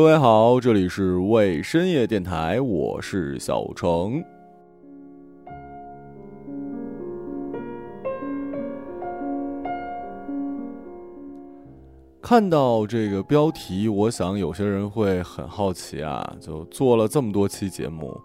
[0.00, 4.24] 各位好，这里是为深夜电台，我是小程。
[12.22, 18.18] 看到这个标题，我想有些人会很好奇啊，就做了这么多期节目。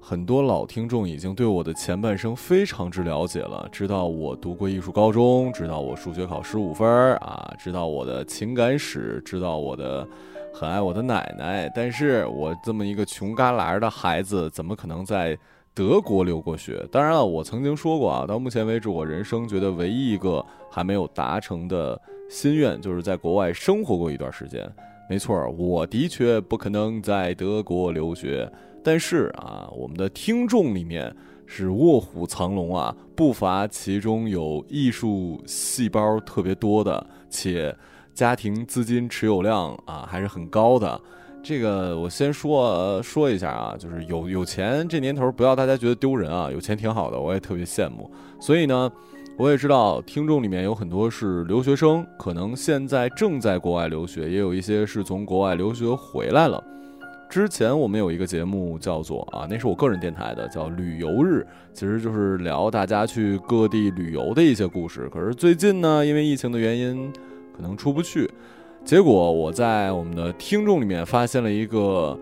[0.00, 10.08] 很多老听众已经对我的前半生非常之了解了，知道我读过艺术高中，知道我数学考十五分儿啊，知道我的情感史，知道我的
[10.54, 11.68] 很爱我的奶奶。
[11.74, 15.36] 但是我这么一个穷旮旯的孩子，怎么可能在
[15.74, 16.86] 德国留过学？
[16.92, 24.64] 当然了，我曾经说过啊，到目前为止，我人生觉得唯一一个还没有达成的心愿，就是在国外生活过一段时间。
[25.10, 28.48] 没错，我的确不可能在德国留学。
[28.82, 31.14] 但是啊，我们的听众里面
[31.46, 37.74] 是卧虎藏龙啊，不乏其中有艺术细胞特别多的，且
[38.14, 41.00] 家庭资金持有量啊还是很高的。
[41.42, 48.10] 这个我先说说一下啊，就是有有钱这年头不要大家觉得丢人啊，有钱挺好的，我也特别羡慕。
[48.40, 48.90] 所以呢，
[49.36, 56.62] 我也知道听众里面有很多是留学生，可能现在正在国外留学，也有一些是从国外留学回来了。
[57.28, 65.10] 之前我们有一个节目叫做啊，那是我个人电台的，叫旅游日，其实就是聊大家去各地旅游的一些故事。
[65.12, 67.12] 可是最近呢，因为疫情的原因，
[67.54, 68.30] 可能出不去。
[68.84, 72.18] 结果我在我们的听众里面发现了一个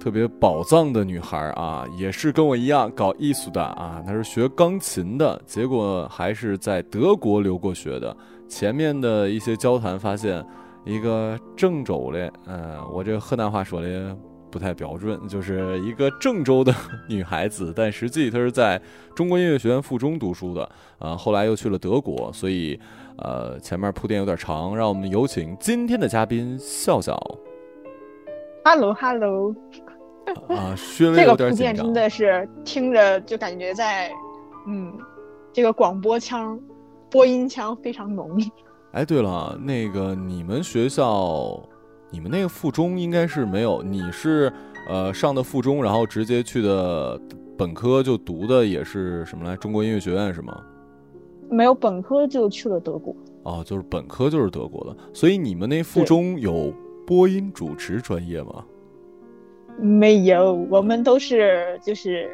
[0.00, 8.16] 特别宝藏的女孩啊，也是跟我一样搞艺术的啊，她是学钢琴的，结果还是在德国留过学的。
[8.48, 10.42] 前面的一些交谈发现，
[10.84, 14.16] 一个郑州的，嗯，我这河南话说的。
[14.56, 16.74] 不太标准，就是一个郑州的
[17.10, 18.80] 女孩子，但实际她是在
[19.14, 20.66] 中国音乐学院附中读书的，
[20.98, 22.80] 啊，后来又去了德国，所以，
[23.18, 27.14] 呃，前面铺垫有点长，让我们有请今天的嘉宾笑笑。
[28.64, 29.54] Hello，Hello。
[30.48, 31.76] 啊，稍微有点紧张。
[31.76, 34.10] 真的是听着就感觉在，
[34.66, 34.90] 嗯，
[35.52, 36.58] 这个广播腔、
[37.10, 38.40] 播音腔非常浓。
[38.92, 41.60] 哎，对了，那个你们学校。
[42.10, 44.52] 你们那个附中应该是没有，你是
[44.88, 47.20] 呃上的附中，然后直接去的
[47.58, 49.56] 本科就读的也是什么来？
[49.56, 50.62] 中国音乐学院是吗？
[51.50, 53.14] 没有本科就去了德国。
[53.42, 56.72] 哦，就是本科就是德国的，所以你们那附中有
[57.06, 58.64] 播音主持专业吗？
[59.78, 62.30] 没有，我们都是就是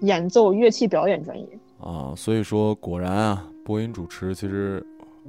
[0.00, 1.46] 演奏乐器表演专业。
[1.78, 4.84] 啊，所以说果然啊，播音主持其实。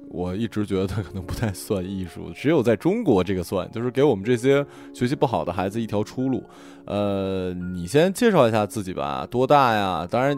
[0.10, 6.44] 我一直觉得它可能不太算艺术，只有在中国这个算，就是给我们这些学习不好的孩子一条出路。
[6.86, 10.08] 呃，你先介绍一下自己吧，多大呀？
[10.10, 10.38] 当然，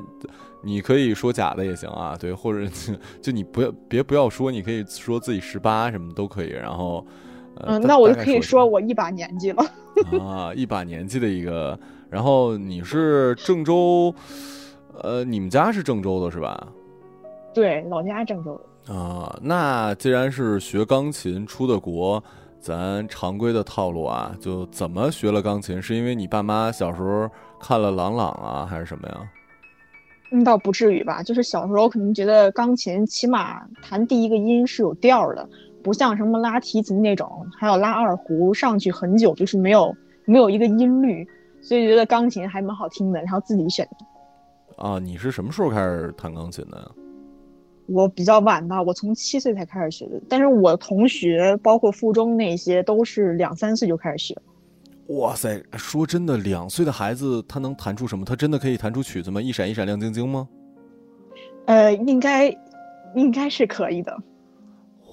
[0.64, 2.70] 你可以说假的也行啊，对，或者
[3.22, 6.50] 就你不要别不要说，你可以说自己十八什么都可以。
[6.50, 7.06] 然后，
[7.62, 9.66] 嗯，那我就可以说我一把年纪了
[10.22, 11.78] 啊，一把年纪的一个。
[12.10, 14.14] 然后你是郑州，
[15.02, 16.68] 呃，你们家是郑州的是吧？
[17.54, 18.60] 对，老家郑州。
[18.88, 22.24] 啊，那既然是学钢琴出的国，
[22.60, 25.82] 咱常规的套路啊，就怎么学了钢琴？
[25.82, 27.30] 是因为你爸妈小时候
[27.60, 29.18] 看了郎朗啊，还是什么呀？
[30.30, 35.48] 那倒不至于吧，就是小时候可能觉得钢琴起码弹第一个音是有调的，
[35.84, 39.96] 不像什么拉提琴那种，还要拉二胡上去很久，就是没有
[40.26, 41.28] 没有一个音律，
[41.62, 44.84] 所以觉得钢琴还蛮好听的，然后自己选的。
[44.84, 46.86] 啊，你是什么时候开始弹钢琴的呀？
[47.88, 50.20] 我比较晚吧，我从七岁才开始学的。
[50.28, 54.38] 但是我同学，包括附中那些，都是两三岁就开始学。
[55.08, 58.26] 哇塞，说真的，两岁的孩子他能弹出什么？
[58.26, 59.40] 他真的可以弹出曲子吗？
[59.42, 60.48] 一闪一闪亮晶晶吗？
[61.66, 62.50] 呃，应该，
[63.16, 64.18] 应该是可以的。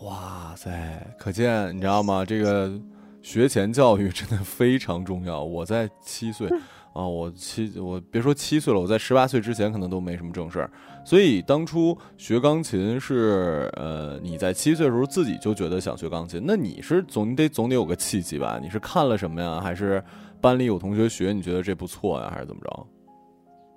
[0.02, 2.24] 哇塞，可见你知道吗？
[2.24, 2.72] 这个
[3.20, 5.44] 学前教育真的非常重要。
[5.44, 6.48] 我在七岁。
[6.94, 10.70] 啊，我七我别说七岁了，我在十八岁之前可能都没什么正事儿，
[11.04, 18.58] 所以当初学钢琴是呃你在七岁的时候自己就觉得想学钢琴，那你是总得总得有个契机吧？
[18.62, 19.60] 你是看了什么呀？
[19.60, 20.02] 还是
[20.40, 22.30] 班里有同学学，你觉得这不错呀？
[22.30, 22.86] 还是怎么着？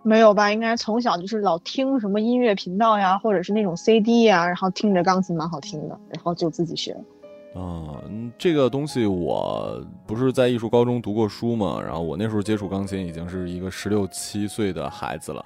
[0.04, 0.52] 没有吧？
[0.52, 6.96] 应该从小就是老听什么音乐频道呀，或者是那种 CD 呀，然后听着钢琴蛮好听的，然后就自己学。
[7.58, 15.46] 嗯，这个东西我不是在艺术高中读过书嘛，然后我那时候接触钢琴已经是一个十六七岁的孩子了，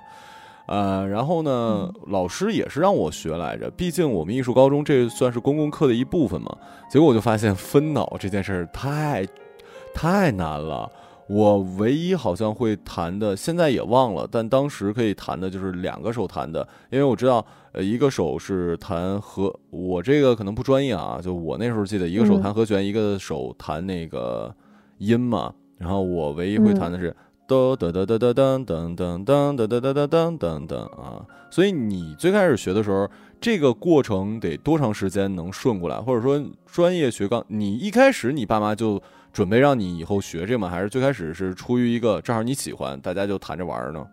[0.65, 6.57] 呃，然后呢，老师也是让我学来着，毕竟我们艺术高中这算是公共课的一部分嘛。
[6.89, 9.23] 结果我就发现分脑这件事儿太
[9.93, 10.91] 太难了。
[11.27, 24.53] 我唯一好像会弹的，现在也忘了，但当时可以弹的就是两个手弹的，因为我知道，呃，一个手是弹和，我这个可能不专业啊，就我那时候记得，一个手弹和弦，一个手弹那个
[24.97, 27.15] 音嘛，然后我唯一会弹的是
[27.47, 31.25] 噔噔噔噔噔噔噔噔噔噔噔噔噔噔噔啊。
[31.51, 35.97] 所以你最开始学的时候，这个过程得多长时间能顺过来？
[35.97, 39.01] 或者说专业学钢，你一开始你爸妈就
[39.31, 40.69] 准备让你以后学这个吗？
[40.69, 44.05] 还是最开始是出于一个正好你喜欢，大家就弹着玩呢？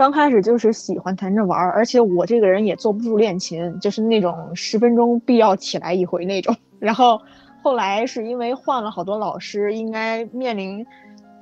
[0.00, 6.56] 刚开始就是喜欢弹着玩儿，而且我这个人也坐不住练琴，就是那种十分钟必要起来一回那种。
[6.80, 7.20] 然后
[7.62, 10.86] 后来是因为换了好多老师，应该面临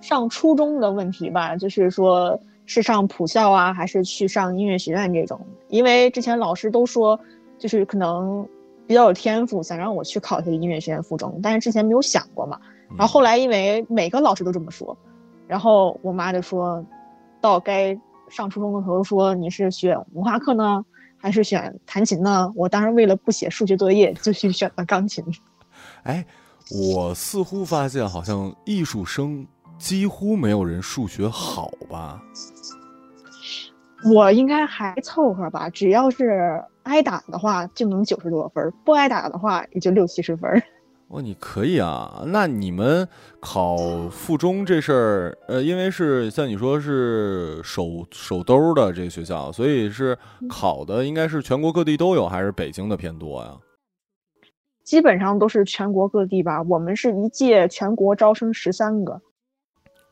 [0.00, 5.40] 上初中的问题吧，就是说是上普校啊，还是去上音乐学院这种。
[5.69, 7.16] 因为之前老师都说，
[7.58, 8.44] 就是可能
[8.88, 12.58] 比较有天赋，想让我去考一个音乐学院附中，但是之前没有想过嘛。
[12.96, 14.99] 然后后来因为每个老师都这么说，
[15.46, 16.84] 然后我妈就说
[17.40, 17.96] 到该。
[18.31, 20.85] 上初中的时候说你是选文化课呢，
[21.17, 22.51] 还是选弹琴呢？
[22.55, 25.25] 我当时为了不写数学作业，就去选了钢琴。
[26.05, 26.25] 哎，
[26.71, 29.47] 我似乎发现好像艺术生
[29.79, 32.21] 几乎没有人数学好吧？
[34.13, 40.63] 我应该还凑合吧，只要是挨打的话就能九十多分，不挨打的话也就六七十分。
[41.08, 42.22] 哦，你可以啊。
[42.26, 43.08] 那你们
[43.40, 43.76] 考
[44.10, 50.16] 附中这事儿，呃，因为是像你说是首首兜的这个学校，所以是
[50.49, 53.56] 考的应该是全国各地都有，还是北京的偏多呀？
[54.84, 56.62] 基本上都是全国各地吧。
[56.62, 59.20] 我们是一届全国招生十三个。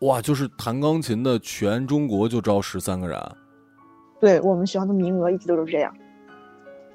[0.00, 3.18] 哇，就是弹钢琴的全中国就招十三个人。
[4.18, 5.94] 对我们学校的名额一直都是这样。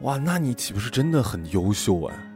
[0.01, 2.30] 哇，那你岂不是真的很优秀哎？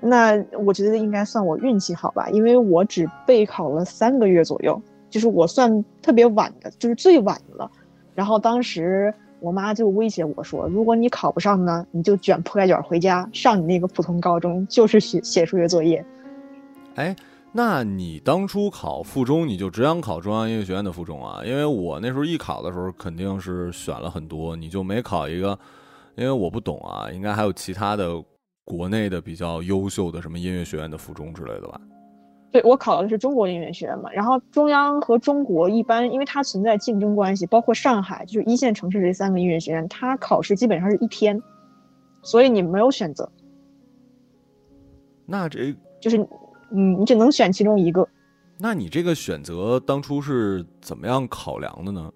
[0.00, 4.80] 那我觉得应该算我运气好吧，因为我只备考了三个月左右，
[5.10, 7.70] 就是我算特别晚的，就是最晚的了。
[8.14, 16.04] 然后当时我妈就威胁我说：“如果你考不上呢，你就卷铺盖卷回家，上你那个普通高中，就是写写数学作业。”
[16.94, 17.14] 哎，
[17.50, 21.42] 那你当初考附中，你就只想考中央音乐学院的附中啊？
[21.44, 25.58] 因为我那时候艺考的时候肯定是选了很多，你就没考一个？
[26.14, 28.22] 因为我不懂啊，应该还有其他的。
[28.68, 31.80] 国内的比较优秀的什么音乐学院的附中之类的吧？
[32.50, 41.42] 对我考的是中国音乐学院嘛，然后中央和中国一般，因为它存在竞争关系，包括上海就是一线城市这三个音乐学院，它考试基本上是一天，
[42.22, 43.30] 所以你没有选择。
[45.26, 46.18] 那这就是，
[46.70, 48.06] 嗯，你只能选其中一个。
[48.58, 52.10] 那你这个选择当初是怎么样考量的呢？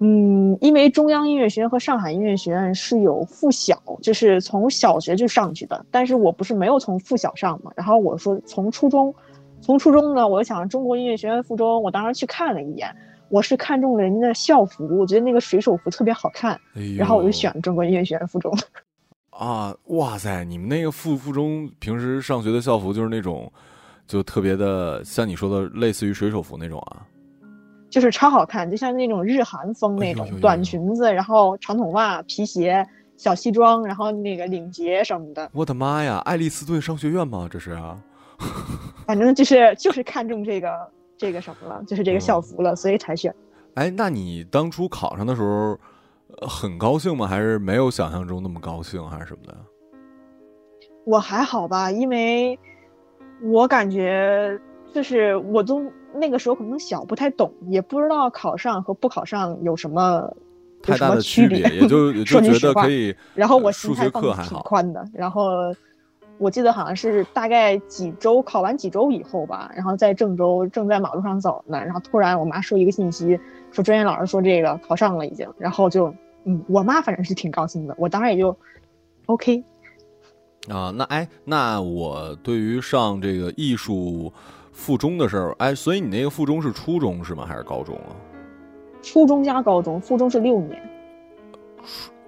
[0.00, 5.86] 嗯，因为中央音乐学院和上海音乐学院是有附小，就是从小学就上去的。
[5.90, 9.14] 但是我不是没有从附小上嘛，然后我说从初中，
[9.60, 12.94] 从初中呢，我就想中国音乐学院附中，我当时去看了一眼，
[13.28, 16.60] 我是看中了人家的校服，我觉得那个水手服特别好看，
[16.98, 18.52] 然后我就选了中国音乐学院附中。
[19.30, 23.50] 啊，哇塞，你们那个附附中平时上学的校服就是那种，
[24.06, 27.06] 就特别的像你说的类似于水手服那种啊。
[27.94, 32.84] 就是超好看，就像那种日韩风那种短裙子，然后长筒袜、皮鞋、
[33.16, 35.48] 小西装，然后那个领结什么的。
[35.52, 37.46] 我的妈呀，爱丽斯顿商学院吗？
[37.48, 37.96] 这是啊。
[39.06, 40.72] 反正就是就是看中这个
[41.16, 43.32] 这个什么了，就是这个校服了，所以才选。
[43.74, 45.78] 哎，那你当初考上的时候，
[46.48, 47.28] 很高兴吗？
[47.28, 49.56] 还是没有想象中那么高兴，还是什么的？
[51.06, 52.58] 我还好吧，因为
[53.40, 54.58] 我感觉
[54.94, 55.84] 就是我都。
[56.16, 60.32] 那个时候可能小，不太懂，也不知道考上和不考上有什么
[60.80, 63.12] 太大的区别，也就 也就觉得可以。
[63.34, 65.74] 然后我心态放的挺宽的，然后
[66.38, 73.36] 我记得好像是大概几周考完几周以后吧，然后在郑州正在马路上走呢，然后突然我妈说一个信息，
[73.72, 78.56] 说专业老师说这个考上了已经，然后就嗯，我妈反正是挺高兴的，我当然也就
[79.26, 79.64] OK。
[80.68, 84.32] 啊，那哎，那我对于上这个艺术。
[84.74, 87.46] 附中的事儿，哎，所以你那个附中是初中是吗？
[87.46, 88.10] 还是高中啊？
[89.00, 90.90] 初中加高中，附中是六年。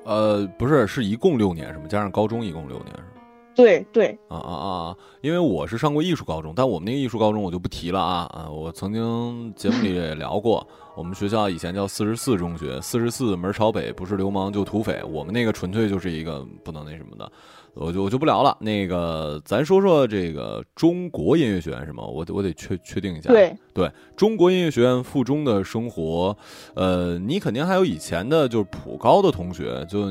[0.04, 1.86] 呃，不是，是一共六年是吗？
[1.88, 3.08] 加上高中一共六年是吗？
[3.54, 4.18] 对对。
[4.28, 4.96] 啊啊啊！
[5.22, 8.48] 因为我是上过艺术高中，但我们那个艺术高中我就不提了啊啊！
[8.48, 17.32] 我曾经节目里也聊过， 我们学校以前叫四十四中学，四十四门朝北，不是流氓就土匪，我们那个纯粹就是一个不能那什么的。
[17.78, 18.56] 我就我就不聊了。
[18.60, 22.02] 那个，咱说说这个中国音乐学院是吗？
[22.04, 23.28] 我我得确确定一下。
[23.30, 26.34] 对对，中国音乐学院附中的生活，
[26.74, 30.10] 呃，你肯定还有以前的，就是普高的同学，就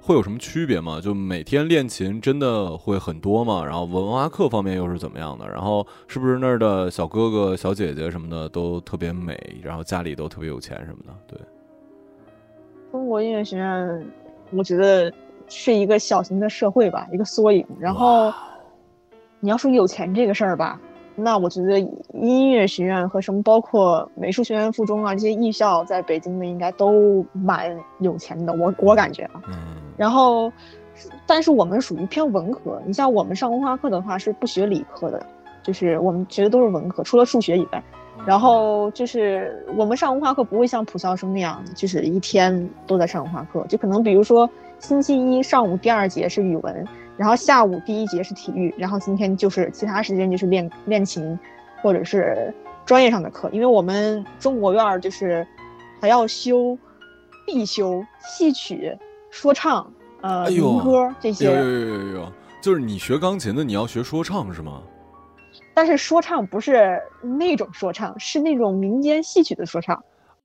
[0.00, 1.00] 会有什么区别吗？
[1.00, 3.64] 就每天练琴真的会很多吗？
[3.64, 5.48] 然后文化课方面又是怎么样的？
[5.48, 9.38] 然后是不是那儿的小哥哥小姐姐什么的都特别美？
[9.62, 11.14] 然后家里都特别有钱什么的？
[11.28, 11.38] 对，
[12.90, 14.06] 中国音乐学院，
[14.50, 15.12] 我觉得。
[15.48, 17.66] 是一个小型的社会吧，一个缩影。
[17.78, 18.32] 然后，
[19.40, 20.80] 你要说有钱这个事儿吧，
[21.14, 21.78] 那我觉得
[22.12, 29.42] 音乐学院和什么包括美术学院附中啊这些艺校，在北京的应该都蛮有钱的，我我感觉啊。
[29.48, 29.54] 嗯。
[29.96, 30.52] 然后，
[31.26, 35.24] 但是我们属于偏文科，你像我们上文化课的话是不学理科的，
[35.62, 37.82] 就是我们学的都是文科，除了数学以外。
[38.26, 44.48] 然后就是我们上文化课不会像普校生那样，就是一天都在上文化课，就可能比如说
[44.80, 51.38] 星期一上午第二节是语文，然后下午第一节是体育，然后今天就是其他时间就是练练琴，
[51.82, 52.54] 或者是
[52.86, 53.50] 专业上的课。
[53.52, 55.46] 因为我们中国院儿就是
[56.00, 56.78] 还要修
[57.44, 58.96] 必修戏曲、
[59.30, 61.46] 说唱、呃民歌这些。
[61.46, 62.32] 有有有有有，
[62.62, 64.80] 就是你学钢琴的，你要学说唱是吗？
[65.74, 70.02] 但是说唱不是那种说唱，是那种民间戏曲的说唱，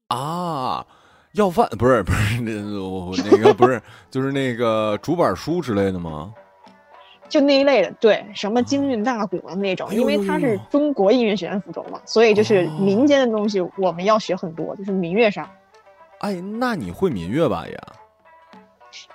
[0.07, 0.85] 啊，
[1.33, 6.33] 要饭不是不是 那我那个不是就是那个竹板书之类的吗？
[7.29, 15.49] 就那一类的，对，什么京韵大鼓的那种，因为它是中国音乐学院附中嘛，所以就是民间的东西我们要学很多，就是民乐上。
[16.19, 17.77] 哎，那你会民乐吧也？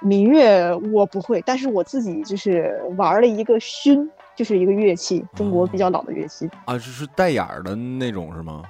[0.01, 4.09] 民乐我不会，但是我自己就是玩了一个埙。
[4.35, 8.63] 就是一个乐器，中国比较老的乐器啊，就是带眼儿的那种是吗？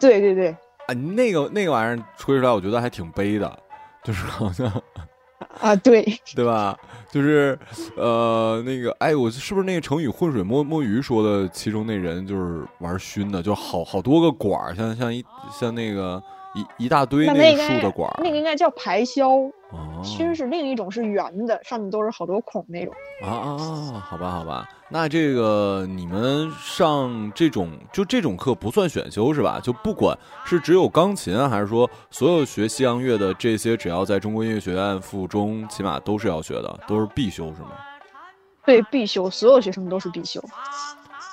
[0.00, 3.58] 对对对，啊，那个那个玩意儿吹出来，我觉得还挺悲的，
[4.02, 4.70] 就是好像
[5.60, 6.76] 啊，对对吧？
[7.10, 7.58] 就是
[7.96, 11.48] 呃，那个哎，我是不是那个成语“浑水摸摸鱼”说的？
[11.48, 16.22] 其中那人就是玩熏的，就好好多个管儿，像像一像那个。
[16.54, 19.50] 一一大堆那个竖的管那个应该叫排箫，
[20.04, 22.94] 熏是另一种，是圆的，上面都是好多孔那种。
[23.22, 23.48] 啊啊
[23.94, 24.06] 啊！
[24.08, 29.58] 好吧，好吧，那这个你们上这种就这种课不算选修是吧？
[29.60, 37.70] 就不管是只有钢琴，还是说所有学西洋乐的这些，只要在中国音乐学院附中，起码都是要学的，都是必修是吗？
[38.64, 40.40] 对，必修，所有学生都是必修。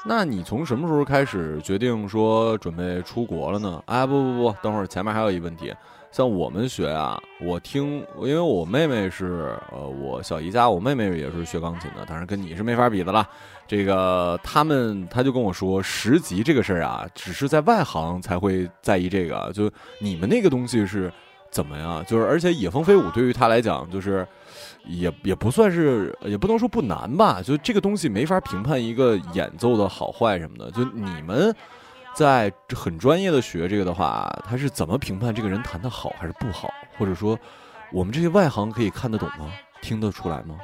[0.03, 3.81] 那你从什么时候开始决定说准备出国了呢？
[3.85, 5.71] 哎，不不不，等会儿前面还有一个问题。
[6.11, 13.25] 像我们学啊，我听，因为我妹妹是呃，我小姨家，我妹妹也是学钢琴的，当然跟你是没法比的了。
[13.67, 21.13] 这个他们他就跟我说，十级这个事儿啊，只是在外行才会在意这个，就你们那个东西是
[21.51, 22.03] 怎么样？
[22.05, 24.27] 就是而且野蜂飞舞对于他来讲就是。
[24.85, 27.41] 也也不算是，也不能说不难吧。
[27.41, 30.69] 就这个东西没法评判一个演奏的好坏什么的。
[30.71, 31.55] 就你们
[32.13, 36.69] 在很专业的学这个的话，他是怎么评判这个人弹的好还是不好？
[36.97, 37.37] 或者说，
[37.91, 39.51] 我们这些外行可以看得懂吗？
[39.81, 40.57] 听得出来吗？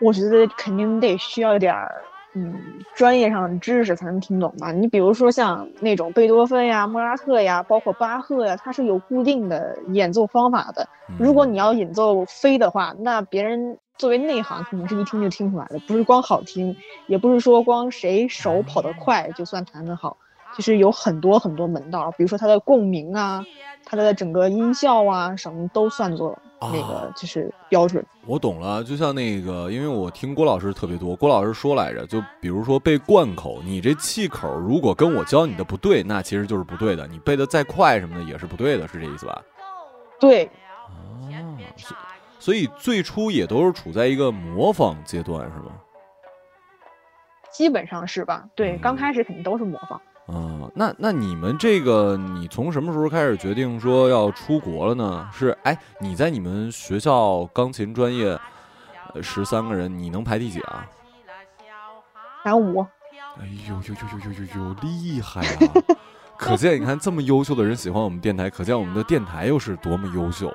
[0.00, 2.02] 我觉得肯定得需要点儿。
[2.38, 2.52] 嗯，
[2.92, 4.70] 专业上的知识才能听懂吧？
[4.70, 10.86] 你比如说像那种贝多芬呀、莫扎特呀，包括巴赫呀，它是有固定的演奏方法的。
[11.16, 16.76] 如果你要演奏飞的话，那别人作为内行肯定是一听就听出来的，不是光好听，
[17.06, 20.18] 也不是说光谁手跑得快就算弹得好，
[20.52, 22.12] 就是有很多很多门道。
[22.18, 23.46] 比如说它的共鸣啊，
[23.86, 26.36] 它的整个音效啊，什么都算作。
[26.58, 28.82] 那个就是标准，我懂了。
[28.82, 37.06] 就像那个，因为我听郭老师特别多，郭老师说来着，就比如说背贯口，你这气口如果跟我教你的不对，那其实就是不对的。
[37.06, 39.42] 你背的再快什么的也是不对的，是这意思吧？
[40.18, 40.46] 对。
[40.46, 41.36] 啊，
[42.38, 45.72] 所以最初也都是处在一个模仿阶段，是吗？
[47.52, 48.48] 基本上是吧？
[48.54, 50.00] 对，刚开始肯定都是模仿。
[50.26, 55.28] 啊，那那你们这个，你从什么时候开始决定说要出国了呢？
[55.32, 58.36] 是哎，你在你们学校钢琴专业，
[59.22, 60.84] 十三个人，你能排第几啊？
[62.42, 62.84] 排五。
[63.38, 65.72] 哎呦呦呦呦呦呦呦，厉害啊！
[66.36, 70.52] 可见你看这么优秀的人喜欢我们电台，可见我们的电台又是多么优秀，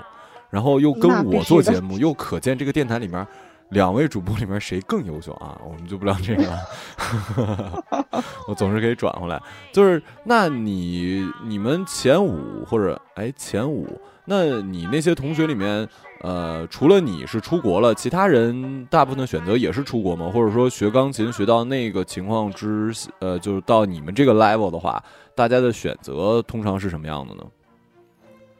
[0.49, 3.25] 然后又跟我做节目，又可见这个电台里面。
[3.71, 5.59] 两位主播里面谁更优秀啊？
[5.65, 7.83] 我们就不聊这个了，
[8.47, 9.41] 我总是可以转回来。
[9.71, 13.87] 就是那你你们前五或者哎前五，
[14.25, 15.87] 那你那些同学里面，
[16.21, 20.29] 呃，除了你是出国了，其他人大部分的选择也是出国吗？
[20.33, 25.01] 或者说学钢琴学到那个情况之呃，就是到你们这个 level 的话，
[25.33, 27.43] 大家的选择通常是什么样的呢？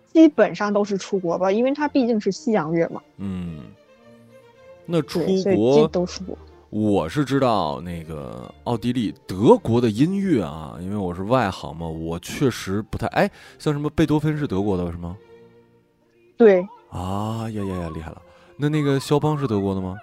[0.08, 3.02] 基本上都是出国吧，因为它毕竟是西洋乐嘛。
[3.18, 3.66] 嗯。
[4.86, 5.22] 那出
[5.56, 6.38] 国都出国，
[6.70, 15.16] 我是知道那个奥地利、德国的音乐啊，因为我是外行嘛，我确实不太哎，像什么贝多芬是德国的，是吗？
[16.38, 18.22] 对啊呀呀呀，厉害了！
[18.58, 19.96] 那那个肖邦是德国的吗？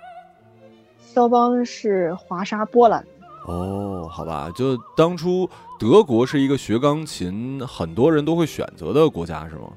[1.00, 3.04] 肖邦是华沙波兰。
[3.46, 9.72] 哦，好吧，就当初德国是一个学钢琴很多人都会选择的国家，是吗？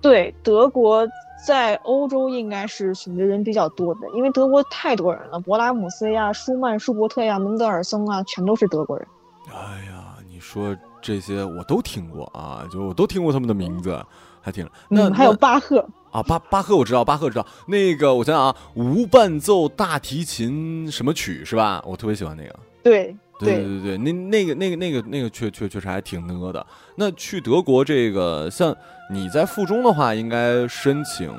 [0.00, 1.06] 对，德国
[1.46, 9.06] 在欧洲应该是选择人比较多的，因为德国太多人了，勃拉姆斯呀、舒曼、舒伯特呀、门德尔松啊，全都是德国人。
[9.48, 14.02] 哎呀，你说这些我都听过啊，就我都听过他们的名字，
[14.40, 21.82] 还挺那还有巴赫啊，巴巴赫我知道，巴赫知道那个，我想想啊，无伴奏大提琴什么曲是吧？
[21.86, 22.58] 我特别喜欢那个。
[22.82, 26.66] 对对对对对，那那个那个那个那个确确确实还挺呢的。
[26.96, 28.76] 那去德国这个像。
[29.10, 31.30] 你在附中的话，应该申请，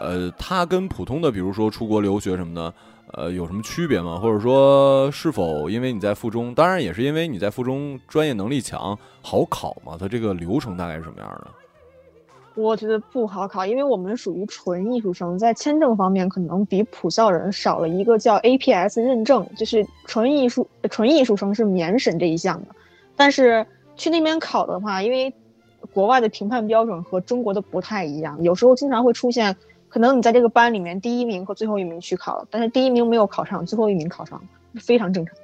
[0.00, 2.74] 呃，它跟普通的，比如说出国留学什么的，
[3.12, 4.18] 呃，有什么区别吗？
[4.18, 9.98] 或者说，是否因为你在附中，当然也是因为你在附中专业能力强，好考吗？
[10.00, 11.50] 它这个流程大概是什么样的？
[12.58, 22.66] 我觉得不好考，因为我们属于纯艺术生，在签证方面可能比普校人少了一个叫 APS 认证，就是纯艺术纯艺术生是免审这一项的。
[23.14, 25.32] 但是去那边考的话，因为
[25.92, 29.56] 国外的评判标准和中国的不太一样，有时候经常会出现，
[29.88, 34.42] 可能你在这个班里面第一名和最后一名去考，但是第一名没有考上，最后一名考上，
[34.74, 35.36] 非常正常。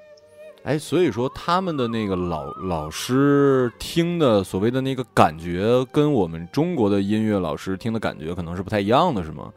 [0.65, 9.53] 哎，所以说他们的那个老老师听的所谓的那个感觉，跟我们中国的音乐老师听的感觉可能是不太一样的，是吗？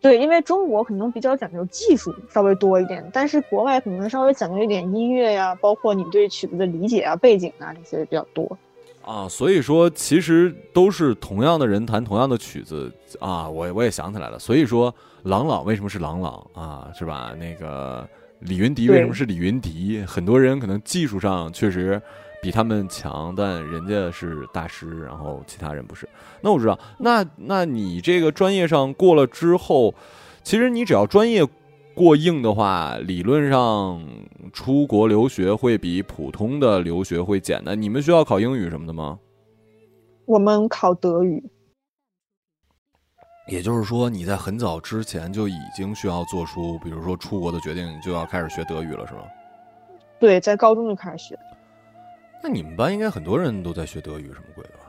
[0.00, 8.56] 对，因为中国可能比较讲究技术稍微多一点，但是国外可能稍微讲究一点音乐呀，包括你对曲子的理解啊、背景啊这些比较多。
[9.02, 14.38] 啊，所以说其实都是同样的人弹同样的曲子啊，我我也想起来了。
[14.38, 14.94] 所以说
[15.24, 17.34] 郎朗为什么是郎朗啊，是吧？
[17.36, 18.08] 那个
[18.40, 20.02] 李云迪为什么是李云迪？
[20.06, 22.00] 很多人可能技术上确实
[22.42, 26.08] 比他们强，但人家是大师，然后其他人不是。
[26.40, 29.94] 那我知道，那那你这个专业上过了之后，
[30.42, 31.46] 其实你只要专业。
[31.96, 34.06] 过硬的话，理论上
[34.52, 37.80] 出国留学会比普通的留学会简单。
[37.80, 39.18] 你们需要考英语什么的吗？
[40.26, 41.42] 我们考德语。
[43.46, 49.20] 也就是说，你在很早之前就已经需要做出，比如说出国的决定，就要开始学德语了，是吗？
[50.18, 51.38] 对，在高中就开始学。
[52.42, 54.84] 那你们班应该很多人都在学德语，什么鬼的吧？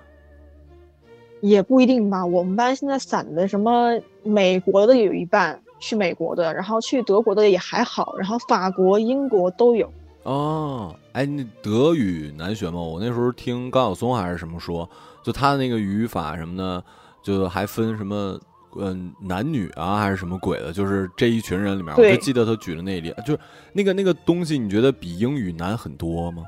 [1.41, 2.25] 也不一定吧。
[2.25, 5.59] 我们班现在散的，什么美国的有一半。
[5.79, 9.87] 去美国的，然后去德国的也还好，然后法国、英国都有。
[10.23, 12.81] 哦，哎，那德语难学吗？
[12.81, 14.89] 我那时候听高晓松还是什么说，
[15.21, 16.83] 就他的那个语法什么的，
[17.27, 18.39] 就还分什么，
[18.77, 20.71] 嗯，男女啊，还是什么鬼的？
[20.71, 23.39] 就是这一群人里面，我就记得他举了那例，就是
[23.73, 26.43] 那个那个东西，你觉得比英语难很多吗？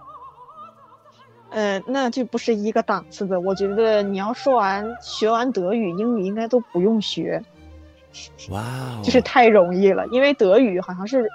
[1.49, 3.37] 呃，那就不是一个档次的。
[3.41, 7.43] 我觉得你要说完学完德语，英语应该都不用学。
[8.51, 11.27] 哇，就是太容易了，因为德语好像是，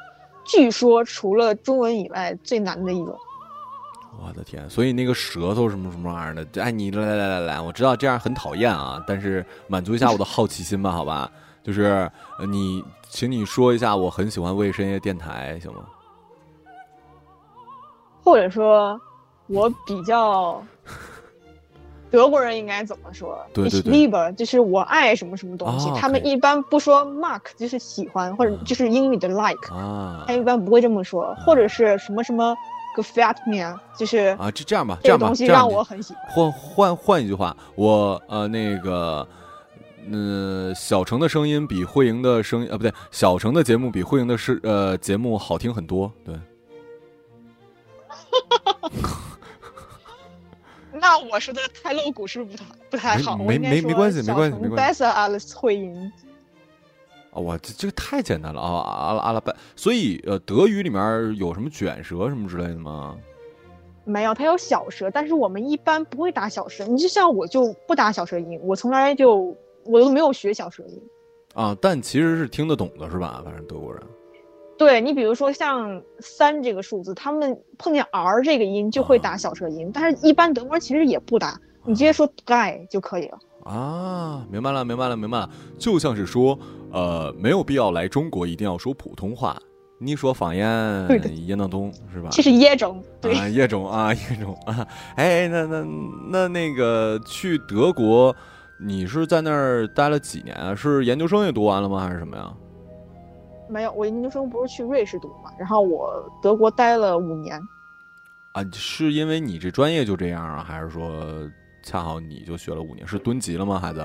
[0.47, 3.15] 据说除了中文以外最难的一种。
[4.21, 11.31] 我的天，所以那个舌头什么什么玩意儿的，哎，你来来来来来，我知道这样很讨厌啊，但是满足一下我的好奇心吧，好吧，
[11.63, 12.11] 就是
[12.49, 15.85] 你，请你说一下，我很喜欢卫生夜电台，行吗？
[18.23, 19.01] 或者说，
[19.49, 20.63] 我比较。
[22.11, 23.45] 德国人应该怎么说？
[23.53, 25.91] 对对对，就是我爱什么什么东西。
[25.97, 29.75] 他们一般不说 mark，就是喜欢，或者就是英语的 like。
[29.75, 32.57] 啊，他一般不会这么说，或者是什么什么
[32.95, 36.23] gefällt mir，就是啊，这这样吧，这样吧，东西让我很喜欢。
[36.29, 39.27] 换换换一句话，我呃那个，
[40.07, 46.35] 嗯，小程的声音比慧莹的声音，呃，不对，小程的节目比慧莹的是呃节目好听很多，对。
[50.93, 53.37] 那我说的太露骨是不是不太不太好？
[53.37, 55.03] 没没没关系，没关系，没关系。
[55.03, 56.11] Bessa Alice 会赢。
[57.35, 58.81] 啊，哇，这这个太简单了啊！
[58.81, 63.19] 阿拉阿拉拜，所以呃，德语里面有什么卷舌什么之类的吗？
[64.05, 66.85] 没有，它有小舌，但是我们一般不会打小舌。
[66.87, 71.03] 你就像我就不打小舌音，我从来就我都没有学小舌音。
[71.55, 73.43] 啊，但其实是听得懂的，是吧？
[73.45, 74.03] 反正德国人。
[74.77, 83.39] 对你，比如说像三这个数字，他们碰见 r 这个音就会打小舌音，但是一般德国人其实也不打，你直接说 guy 就可以了。
[83.54, 83.54] 啊，
[84.51, 86.59] 明白了，明白了，明白了，就像是说，
[86.91, 89.57] 呃，没有必要来中国一定要说普通话，
[89.99, 90.67] 你说方言
[91.47, 92.29] 也能懂，是吧？
[92.31, 94.87] 其实也中，对，也中啊，也中啊。
[95.17, 95.87] 哎，那那
[96.31, 98.35] 那那个去德国，
[98.79, 100.75] 你是在那儿待了几年啊？
[100.75, 102.01] 是研究生也读完了吗？
[102.01, 102.53] 还是什么呀？
[103.67, 107.59] 没有，我研究生不是去瑞士读嘛，然后我德国待了五年。
[108.53, 111.11] 啊，是因为你这专业就这样啊，还是说
[111.85, 113.07] 恰好你就学了五年？
[113.07, 114.05] 是蹲级了吗，孩子？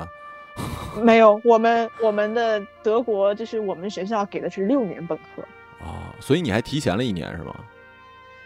[1.01, 5.41] 没有，我们我们的德国就是我们学校给的是六年本科。
[5.83, 7.55] 啊，所以你还提前了一年是吗？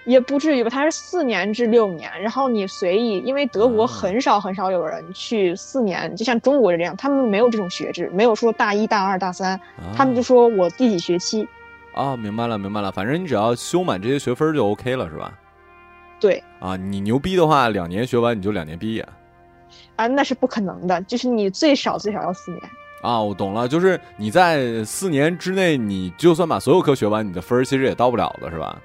[0.05, 9.59] 也不至于吧，它是四年至六年，然后你随意，因为德国很少很少有人去四年，就像中国人这样，他们没有这种学制，没有说大一大二大三，
[9.95, 11.47] 他们就说我第几学期。
[11.95, 15.33] 啊，明白了明白了，反正你只要修满这些学分就 OK 了，是吧？
[16.19, 16.43] 对。
[16.59, 19.07] 啊，你牛逼的话，两年学完你就两年毕业。
[19.95, 22.61] 啊，那是不可能的，就是你最少最少要四年。
[23.01, 28.81] 啊，我懂了，就是你在四年之内，你就算把所有课学完，你的分儿其实也到不了的，是吧？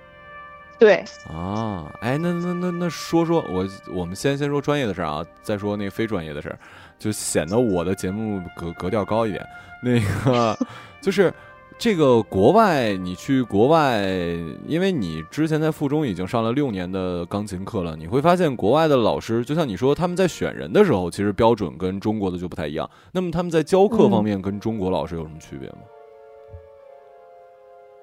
[0.79, 1.05] 对。
[1.33, 6.59] 啊，哎，那那那那说说我，我们先先说专业的事儿啊，再说那个非专业的事儿，
[6.99, 9.45] 就显得我的节目格格调高一点。
[9.83, 10.59] 那个
[11.01, 11.33] 就是。
[11.79, 14.03] 这个国外，你去国外，
[14.67, 22.91] 因为你之前在附中已经上了六年的钢琴课了，你会发现国外的老师，就像你说，他们在选人的时候，其实标准跟中国的就不太一样。
[23.13, 25.79] 那么他们在教课方面跟中国老师有什么区别吗？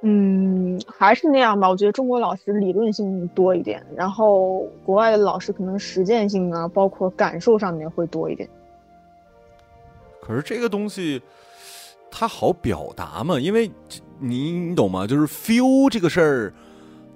[0.04, 1.70] 嗯，还是那样吧。
[1.70, 8.48] 我觉得中国老师理论性多一点，然后国外的老师可能实践性啊，包括感受上面会多一点。
[10.22, 11.22] 可是这个东西。
[12.18, 13.38] 他好表达嘛？
[13.38, 13.70] 因为
[14.20, 15.06] 你你懂吗？
[15.06, 16.54] 就是 feel 这个事儿，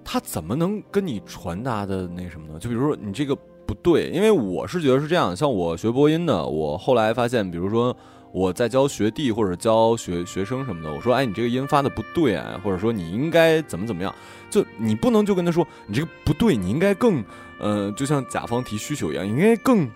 [0.03, 2.59] 他怎么能跟你传达的那什么呢？
[2.59, 3.33] 就比如说你这个
[3.65, 5.33] 不对，因为我是觉得是这样。
[5.33, 7.95] 像我学播音的，我后来发现，比如说
[8.33, 14.13] 我在教学弟或者教学学生什么的，我说，哎，你这个音发的不对啊，或者说你应该怎么怎么样，
[14.49, 17.23] 就你不能就跟他说你这个不对，你应该更，
[17.57, 19.89] 呃，就像甲方提需求一样，应该更。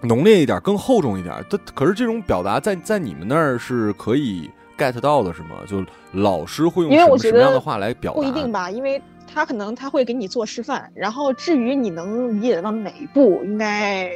[0.00, 1.34] 浓烈一点，更厚重一点。
[1.50, 5.56] 但可是这种表达在在你们那儿是可以 get 到的，是吗？
[5.66, 8.20] 就老师会用什么什么样的话来表达？
[8.20, 14.10] 不一定吧，因为他可能他会给你做示范，然后至于你能理解到哪一步，应该，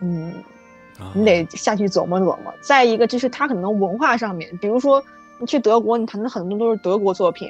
[0.00, 0.34] 嗯，
[1.14, 2.52] 你得下去琢磨琢磨。
[2.60, 5.02] 再一个就是他可能文化上面，比如说
[5.38, 7.48] 你去德国，你谈的很多都是德国作品。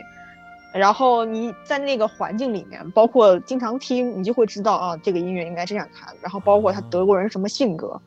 [0.78, 6.14] 然后你在那个环境里面，包括经常听，你就会知道啊，这个音乐应该这样弹。
[6.20, 8.00] 然后包括他德国人什么性格，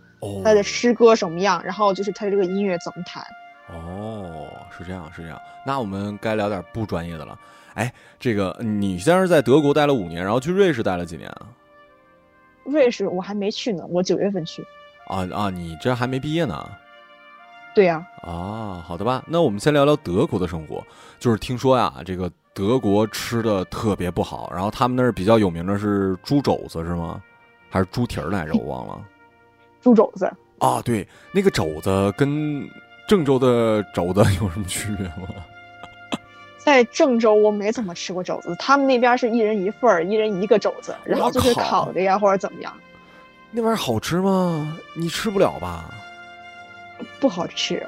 [0.43, 3.23] 他的诗歌什么样，然后就是他这个音乐怎么弹。
[3.71, 5.39] 哦，是这样，是这样。
[5.65, 7.38] 那我们该聊点不专业的了。
[7.75, 11.47] 哎，这个你先是在德国待了五年，然后去瑞士待了几年啊？
[12.65, 14.62] 瑞士我还没去呢，我九月份去。
[15.08, 16.69] 啊啊，你这还没毕业呢？
[17.73, 18.05] 对呀。
[18.21, 19.23] 啊，好的吧。
[19.27, 20.84] 那我们先聊聊德国的生活。
[21.19, 22.29] 就是听说呀，这个。
[22.59, 27.23] 德国吃的特别不好，然后他们那儿比较有名的是猪肘子，是吗？
[27.69, 28.53] 还是猪蹄儿来着？
[28.53, 29.01] 我忘了。
[29.81, 32.69] 猪肘子啊，对，那个肘子跟
[33.07, 35.29] 郑州的肘子有什么区别吗？
[36.59, 42.73] 在郑州我没怎么吃过肘子，他们那边是一人一份儿，一人一个肘子，然后就是烤的呀，或者怎么样。
[43.51, 44.77] 那玩意儿好吃吗？
[44.93, 45.85] 你吃不了吧？
[47.21, 47.81] 不好吃。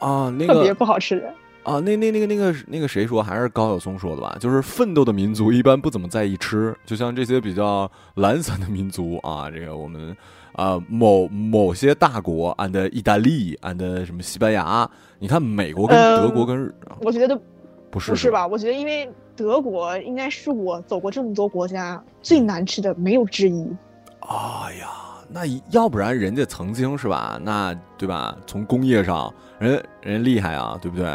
[0.00, 1.26] 啊，那个特别不好吃。
[1.64, 3.22] 啊，那那那个那个那个谁说？
[3.22, 4.36] 还是高晓松说的吧？
[4.38, 10.14] 就是奋斗的民族一般不怎么在意吃，就像这些比较 懒散的民族啊，这个我们
[10.52, 17.34] 啊某某些大国，，and 意大利，，and 什么西班牙，你看美国跟德国跟，我觉得
[17.90, 18.46] 不是不是吧？
[18.46, 23.66] 我觉得因为德国应该是我走过这么多国家最难吃的，没有之一。
[24.20, 24.88] 哎呀，
[25.30, 27.40] 那要不然人家曾经是吧？
[27.42, 28.36] 那对吧？
[28.46, 31.06] 从工业上，人人厉害啊，对不对？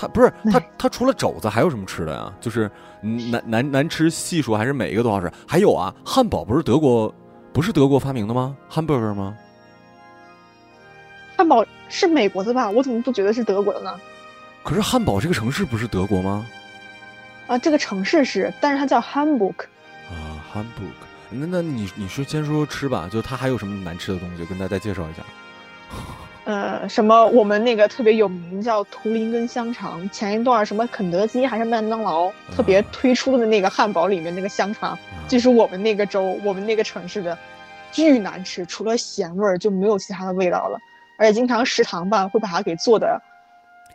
[0.00, 2.32] 他不是他，他除了肘子还有什么吃的呀？
[2.40, 2.70] 就是
[3.02, 5.28] 难难难吃系数还是每一个都好吃？
[5.46, 7.12] 还有啊，汉堡不是德国，
[7.52, 9.36] 不是德国发明的吗？hamburger 吗？
[11.36, 12.70] 汉堡是美国的吧？
[12.70, 13.92] 我怎么不觉得是德国的呢？
[14.62, 16.46] 可是汉堡这个城市不是德国吗？
[17.48, 19.64] 啊，这个城市是，但是它叫 Hamburg。
[20.10, 20.94] 啊，Hamburg。
[21.30, 25.22] 那那你你说先说吃吧，就它还有什么难吃的东西，跟大家介绍一下。
[26.48, 27.26] 呃，什么？
[27.26, 30.08] 我们那个特别有名叫图林根香肠。
[30.08, 37.36] 前一段什么肯德基还是麦当劳特别推出的那个汉堡里面那个香肠，就是我们那个州、我们那个城市的，
[37.92, 40.78] 巨难吃，除了咸味儿就没有其他的味道了。
[41.18, 43.20] 而且经常食堂吧会把它给做的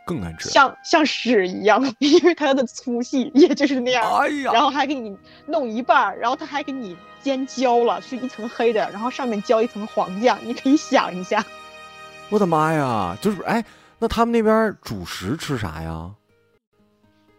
[0.04, 4.04] 更难吃，像像屎一样， 因为它的粗细也就是那样。
[4.16, 11.44] 哎呀，然后还给你弄一半，然后他还给你煎焦了，是一层黑的，然后上面浇一层黄酱，你可以想一下。
[12.30, 13.16] 我的妈呀！
[13.20, 13.64] 就是哎，
[13.98, 16.10] 那他们那边主食吃啥呀？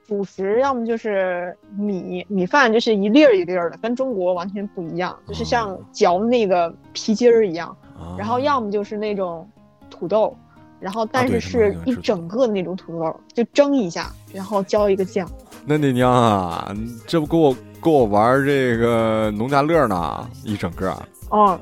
[0.08, 7.76] 主食要么就是米米饭，就是一粒儿一粒儿的，跟中国完全不一样，就是像嚼那个皮筋儿一样。
[8.18, 9.50] 然后要么就是那种
[9.90, 10.38] 土豆，
[10.80, 15.28] 然后但是是一整个的那种土豆，就蒸一下，然后浇一个酱。
[15.66, 16.74] 那你娘啊，
[17.08, 20.30] 这不跟我跟我玩这个农家乐呢？
[20.44, 20.96] 一整个。
[21.30, 21.60] 哦。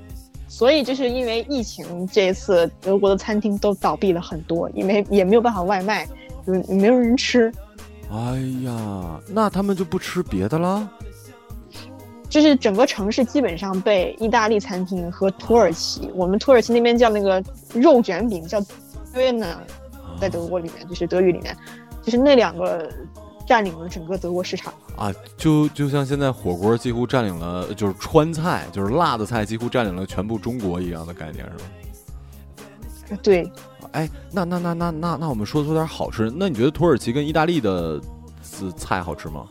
[0.53, 6.07] 所以就是因为疫情，这一次德国的餐厅都倒闭了很多，因为也没有办法外卖，
[6.45, 7.51] 就没有人吃。
[8.11, 10.87] 哎呀，那他们就不吃别的了？
[12.29, 18.67] 就是整个城市基本上被意大利餐厅和土耳其，我们土耳其那边叫那个肉卷饼叫 d
[19.15, 19.43] ö n
[20.21, 21.57] 在德国里面就是德语里面，
[22.03, 22.87] 就是那两个
[23.45, 33.19] 占领了整个德国市场啊，就就像现在火锅几乎占领了，就是川菜，就是辣的菜几乎占领了全部中国一样的概念，是吧？
[33.21, 33.51] 对。
[33.91, 38.01] 哎，那那那那那那我们说说点好吃，那你觉得土耳其跟意大利的
[38.75, 39.45] 菜好吃吗？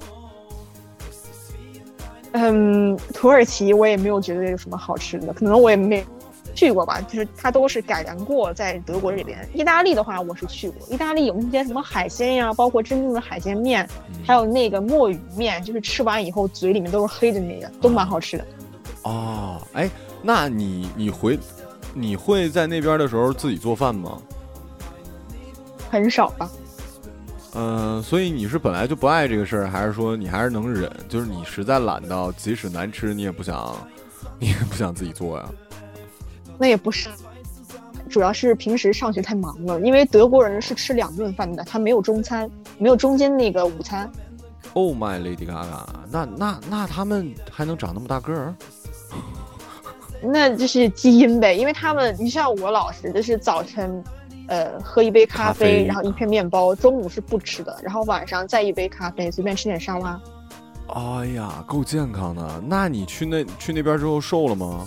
[2.33, 6.05] 嗯，土耳其我也没有觉得有什么好吃的，可能我也没
[6.55, 7.01] 去过吧。
[7.03, 9.49] 就是它都是改良过在德国这边。
[9.55, 10.87] 意大利的话，我是去过。
[10.89, 13.89] 意大利有那些什么海鲜呀，包括真正的海鲜面，
[14.25, 18.47] 还有那个墨鱼面，就是吃完以后嘴里面都是黑的那个，都蛮好吃的。
[19.03, 19.91] 哦，哎，
[20.23, 21.39] 那你你回
[21.95, 24.19] 你会在那边的时候自己做饭吗？
[25.91, 26.51] 很少吧。
[27.55, 30.91] 嗯，所以你是本来就不爱这个事儿，还是说你还是能忍？
[31.07, 33.77] 就是你实在懒到，即使难吃，你也不想，
[34.41, 35.45] 你也不想自己做呀？
[36.59, 37.09] 那也不是，
[38.09, 39.81] 主要是平时上学太忙了。
[39.81, 44.11] 因为德国人是吃两顿饭的，他没有中餐，没有中间那个午餐。
[44.75, 48.55] Oh my lady Gaga，那那那他们还能长那么大个儿？
[50.23, 54.03] 那就是基因呗，因为他们，你像我老师，就是早晨。
[54.49, 60.21] 呃，喝一杯咖啡，然后一片面包，中午是不吃的，然后晚上再一杯咖啡，随便吃点沙拉。
[60.89, 62.61] 哎呀，够健康的。
[62.67, 64.85] 那你去那去那边之后瘦了吗？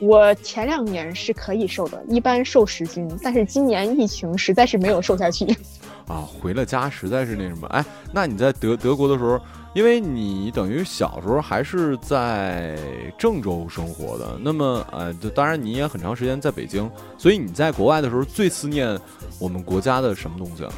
[0.00, 5.46] 我前两年是可以瘦的，一般瘦十斤，但是今年疫情实在是没有瘦下去。
[6.06, 7.66] 啊，回了家实在是那什么。
[7.68, 9.40] 哎，那你在德德国的时候？
[9.74, 12.78] 因为你等于小时候还是在
[13.18, 18.96] 郑州生活的，那么呃，就当然你也很长时间在北京，所以你在国外的时候最思念
[19.40, 20.72] 我们国家的什么东西啊？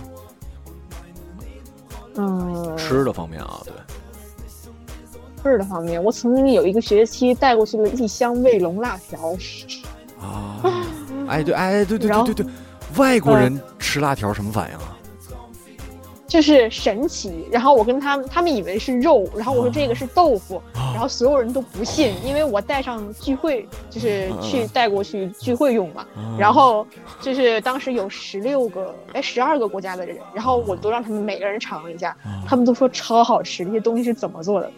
[2.14, 3.74] 嗯，吃的方面啊，对，
[5.46, 9.36] 吃的方面，我曾经有一个学期带过去了一箱卫龙辣条。
[10.20, 10.60] 啊，
[11.28, 12.46] 哎对哎对对对对对，
[12.96, 14.92] 外国人吃辣条什么反应啊？
[16.26, 26.04] 就是神奇，然后我跟他们，他们以为是肉，然后我说这个是豆腐，然后所有人都不信，因为我带上聚会，就是去带过去聚会用嘛。
[26.36, 26.84] 然后
[27.20, 34.68] 就是当时有十六个，哎，十二个国家的人，然后我都让他们每个人尝一下，他们都说超好吃，这些东西是怎么做的？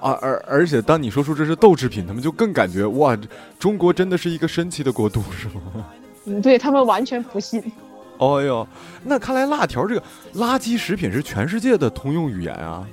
[0.00, 3.16] 啊，而而且当你说出这是豆制品，他们就更感觉哇，
[3.58, 5.86] 中国真的是一个神奇的国度，是吗？
[6.26, 7.62] 嗯，对他们完全不信。
[8.18, 8.66] 哦哟，
[9.04, 10.02] 那看来辣条这个
[10.34, 12.86] 垃圾食品是全世界的通用语言啊。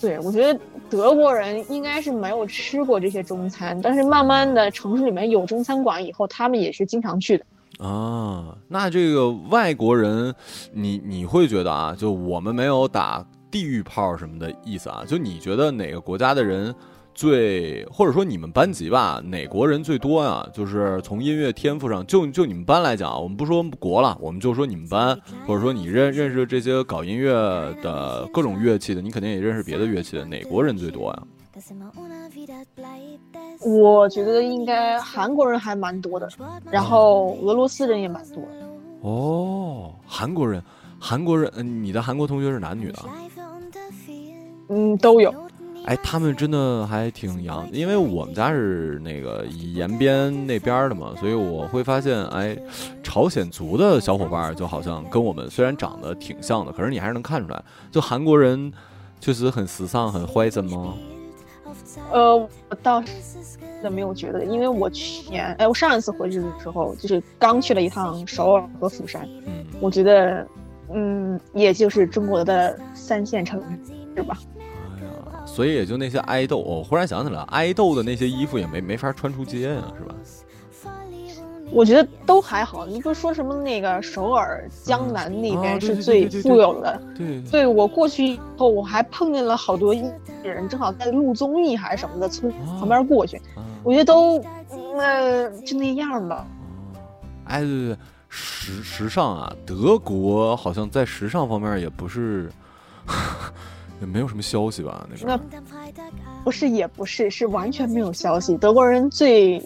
[0.00, 0.60] 对，我觉得
[0.90, 7.44] 德国人应该是没有吃过这些中餐，但是慢慢的城市里面有中餐馆以后，他们也是经常去的。
[7.78, 10.34] 啊，那这个外国人，
[10.72, 16.74] 你你会觉得啊，就我们没有打地域炮什么的意思啊，就你觉得哪个国家的人？
[17.14, 20.48] 最或者说你们班级吧，哪国人最多啊？
[20.50, 25.14] 就是从音乐天赋上，就就你们班来讲，我们不说国了，我们就说你们班，
[25.46, 27.30] 或者说你认认识这些搞音乐
[27.82, 31.22] 的各种乐器的，你肯定也认识别的乐器的，哪国人最多呀？
[33.60, 36.26] 我觉得应该韩国人还蛮多的，
[36.70, 38.42] 然后俄罗斯人也蛮多。
[39.02, 40.62] 哦，韩国人，
[40.98, 43.00] 韩国人，嗯，你的韩国同学是男女的？
[44.68, 45.32] 嗯，都有。
[45.84, 52.56] 哎，他们真的还挺洋，因为我们家是那个延边那边的嘛，所以我会发现，哎，
[53.02, 58.72] 朝鲜族的小伙伴就好像跟我们虽然长得挺像的，可是你还是能看出来，就韩国人
[59.20, 60.94] 确实很时尚、很怀真吗？
[62.12, 62.48] 呃，我
[62.80, 70.46] 倒是没有觉得，因为我去年，哎，我上一次回去的时候，就是刚去了一趟首尔和釜山，嗯，我觉得，
[70.94, 74.36] 嗯，也就是中国的三线城市吧。
[74.98, 80.14] 哎呀所以也就那些爱豆，我忽然想起来，爱豆的那些衣服也没没法穿出街呀，是吧？
[81.70, 82.84] 我觉得都还好。
[82.86, 87.00] 你不是说什么那个首尔江南那边是最富有的？
[87.16, 90.04] 对，对我过去以后，我还碰见了好多艺
[90.44, 93.40] 人，正好在录综艺还是什么的，从旁边过去。
[93.82, 94.38] 我觉得都，
[94.94, 96.46] 那就那样吧。
[97.46, 97.96] 哎，对对对，
[98.28, 102.52] 时时尚啊，德国好像在时尚方面也不是。
[104.02, 105.06] 也没有什么消息吧？
[105.24, 105.40] 那那
[106.42, 108.56] 不是也不是，是完全没有消息。
[108.58, 109.62] 德国人最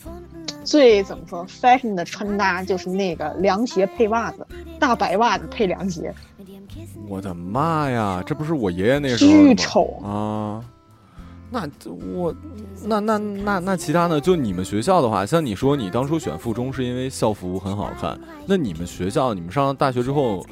[0.62, 4.46] 最怎么说，fashion 的穿搭就是那个凉鞋配袜子，
[4.79, 6.14] 大白袜子配凉鞋。
[7.09, 10.62] 我的妈呀，这不是我爷爷那时候巨丑啊！
[11.49, 11.66] 那
[12.12, 12.35] 我
[12.85, 14.20] 那那那那其他呢？
[14.20, 20.44] 就你们学校的话，像你说你当初选附中是因为校服很好看，那你们学校你们上了大学之后？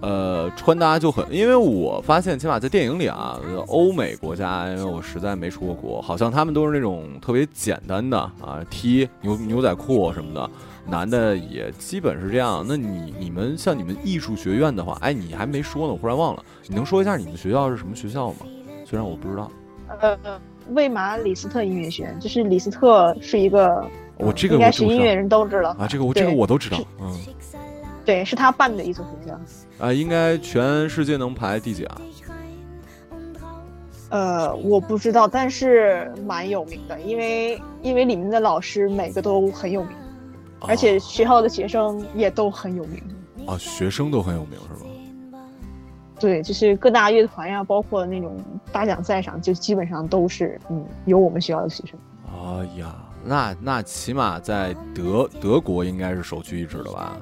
[0.00, 10.50] 呃，穿搭就很，因为我发现起码在电影里啊，欧美国家，因为我实在没出过国，好像他们都是那种特别简单的啊，T 牛牛仔裤什么的，
[10.86, 12.62] 男的也基本是这样。
[12.68, 18.46] 那你你们像你们艺术学院的话，哎，你还没说呢，我忽然忘了，你能说一下你们学校是什么学校吗？
[18.84, 19.50] 虽然我不知道。
[20.00, 20.18] 呃，
[20.70, 23.82] 魏玛李斯特音乐学院，就是李斯特是一个，
[24.18, 27.18] 我这个应该是音乐人都知道啊，这个我这个我都知道，嗯。
[28.04, 29.40] 对，是他办的一所学校。
[29.78, 32.00] 啊，应该全世界能排第几啊？
[34.10, 39.96] 呃，我不知道，但是蛮有名的，因为因为里面的老师每个都很有名，
[40.60, 43.02] 而且学校的学生也都很有名。
[43.46, 44.90] 啊，学生都很有名是吗？
[46.20, 48.36] 对，就是各大乐团呀，包括那种
[48.70, 51.98] 大奖赛上，就基本上都是嗯有我们学校的学生。
[52.32, 57.16] 哎呀，那那起码在德德国应该是首屈一指的吧？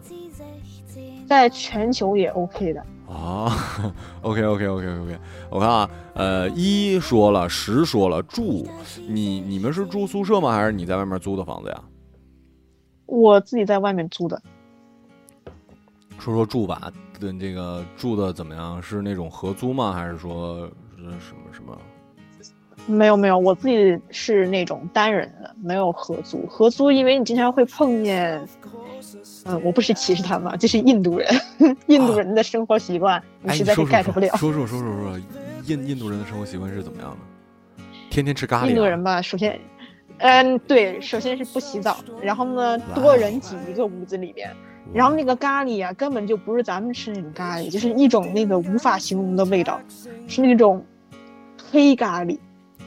[1.32, 3.50] 在全球也 OK 的啊
[4.20, 5.18] ，OK OK OK OK，
[5.48, 8.68] 我看啊，呃，一说了，十说了，住，
[9.08, 10.52] 你你们是住宿舍吗？
[10.52, 11.82] 还是你在外面租的房子呀？
[13.06, 14.42] 我自己在外面租的。
[16.18, 18.82] 说说住吧，这个住的怎么样？
[18.82, 19.90] 是那种合租吗？
[19.90, 20.70] 还是说
[21.18, 21.74] 什么什么？
[22.86, 26.46] 没有没有，我自己是那种单人的，没有合租。
[26.46, 28.40] 合租，因为你经常会碰见。
[29.44, 31.28] 嗯，我不是歧视他们，这是印度人，
[31.86, 34.28] 印度人的生活习惯，你实在是 get 不了。
[34.36, 35.20] 说说说说说，
[35.66, 37.84] 印印度人的生活习惯是怎么样的？
[38.10, 38.68] 天天吃咖喱。
[38.68, 39.58] 印度人吧，首先，
[40.18, 44.48] 嗯，对，首先是不洗澡，然后呢，多人挤一个屋子里边，
[44.94, 49.80] 然后那个咖喱啊，根本就不是咱们吃那种咖喱，就是一种那个无法形容的味道，
[50.28, 50.84] 是那种
[51.70, 52.38] 黑咖喱。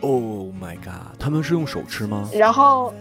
[0.02, 1.18] Oh my god！
[1.20, 2.30] 他们是用手吃吗？
[2.34, 2.94] 然后。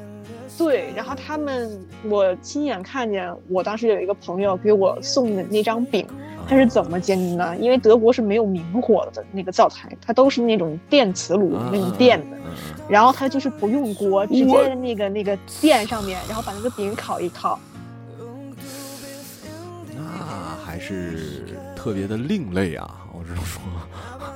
[0.57, 6.07] 对，然后他们，我亲眼看见，我当时有一个朋友给我送的那张饼，
[6.49, 7.57] 他是怎么煎的呢？
[7.59, 12.37] 因为德国是没有明火的那个灶台，它都是那种电磁炉那种电的，
[12.89, 17.59] 然后它就是不用锅，直接那个那个电上面，然后把那个饼烤一烤。
[19.97, 23.61] 那还是特别的另类啊，我只能说，
[23.93, 24.31] 啊，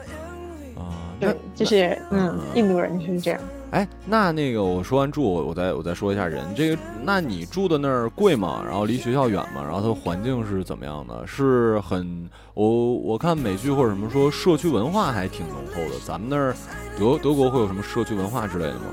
[1.20, 3.40] 对，就是嗯，印度人就是这样。
[3.70, 6.42] 哎，那那个我说完住，我再我再说一下人。
[6.54, 8.62] 这个，那你住的那儿贵吗？
[8.64, 9.62] 然后离学校远吗？
[9.62, 11.26] 然后它环境是怎么样的？
[11.26, 15.98] 是很我我看美剧或者什么说社区文化还挺浓厚的。
[16.07, 16.54] 咱们那儿
[16.98, 18.87] 德德国会有什么社区文化之类的吗？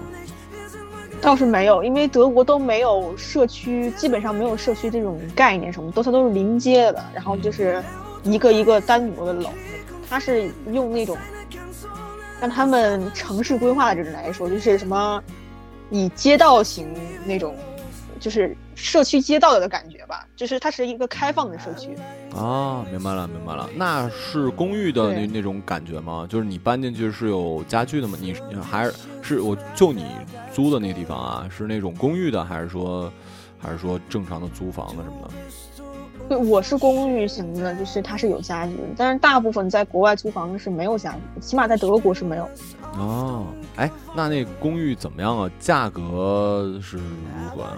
[1.22, 7.82] 倒是没有，因为德国都没有社区，基本上没有社区这种概念，什么都它都是临街的，然后就是
[8.24, 9.50] 一个一个单独的楼，
[10.10, 11.16] 它是用那种。
[12.42, 15.24] 让他们城市规划的人来说，就是什么，
[15.90, 16.88] 以街道型
[17.26, 17.56] 那种，
[18.20, 21.96] 就是社区街道的感觉吧，就是它是一个开放的社区。
[22.36, 26.28] 啊，明白了，明白了，那是公寓的那那种感觉吗？
[26.30, 28.18] 就是你搬进去是有家具的吗？
[28.20, 30.06] 你还是是我就你
[30.54, 33.12] 租的那个地方啊，是那种公寓的，还是说
[33.58, 35.34] 还是说正常的租房的什么的？
[36.28, 42.50] 对，我是公寓型的，就是它是有家具，但是大部分在国外租房是没有家具，起码在德国是没有。
[42.98, 45.52] 哦，哎，那那公寓怎么样啊？
[45.60, 47.04] 价格是如
[47.56, 47.78] 何啊？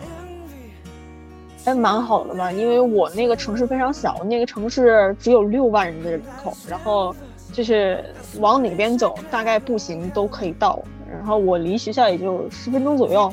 [1.65, 2.49] 还，蛮好的吧？
[2.49, 7.13] 因为我那个城市非常小，那个城市只有六万人的人口，然后
[7.51, 8.01] 就是
[8.39, 10.81] 往哪边走，大概步行都可以到，
[11.11, 13.29] 然后我离学校也就十分钟左右，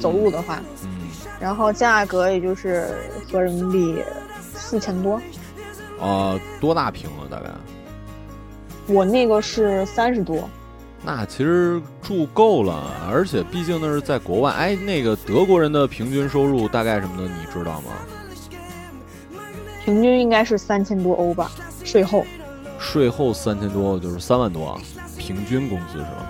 [0.00, 0.60] 走路的话，
[1.38, 2.88] 然后价格也就是
[3.30, 4.02] 合人民币。
[4.66, 5.20] 四千多，
[6.00, 7.22] 呃，多大平啊？
[7.30, 7.46] 大概？
[8.88, 10.50] 我那个是三十多，
[11.04, 14.50] 那其实住够了，而且毕竟那是在国外。
[14.50, 17.92] 哎，那个德国人的平均收入大概什么的，你知道吗？
[19.84, 21.52] 平均应该是三千多欧吧，
[21.84, 22.24] 税后。
[22.80, 24.76] 税后三千多就是三万多，
[25.16, 26.26] 平均工资是吧？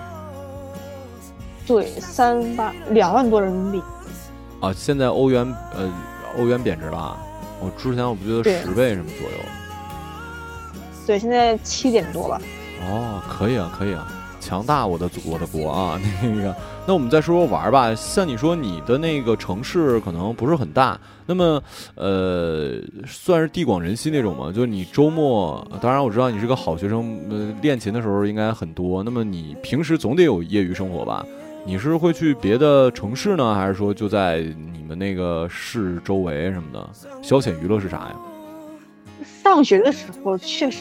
[1.65, 3.83] 对，三八两万多人民币。
[4.59, 5.43] 啊，现在欧元
[5.75, 5.91] 呃，
[6.37, 7.17] 欧元贬值了。
[7.59, 9.37] 我之前我不觉得十倍什么左右，
[11.05, 12.39] 对，现在七点多了。
[12.81, 14.07] 哦，可以啊，可以啊，
[14.39, 15.99] 强大我的祖我的国啊！
[16.21, 16.55] 那个，
[16.85, 17.93] 那我们再说说玩吧。
[17.95, 21.61] 像你说你的那个城市可能不是很大，那么
[21.95, 24.51] 呃，算是地广人稀那种吗？
[24.53, 29.03] 就是你周末，当然我知道你是个好学生，呃，练琴的时候应该很多。
[29.03, 31.25] 那么你平时总得有业余生活吧？
[31.67, 34.37] 你是会去别的城市呢，还是说就在
[34.71, 36.89] 你们那个市周围什么的？
[37.21, 38.15] 消遣娱乐是啥呀？
[39.43, 40.79] 上学的时候确实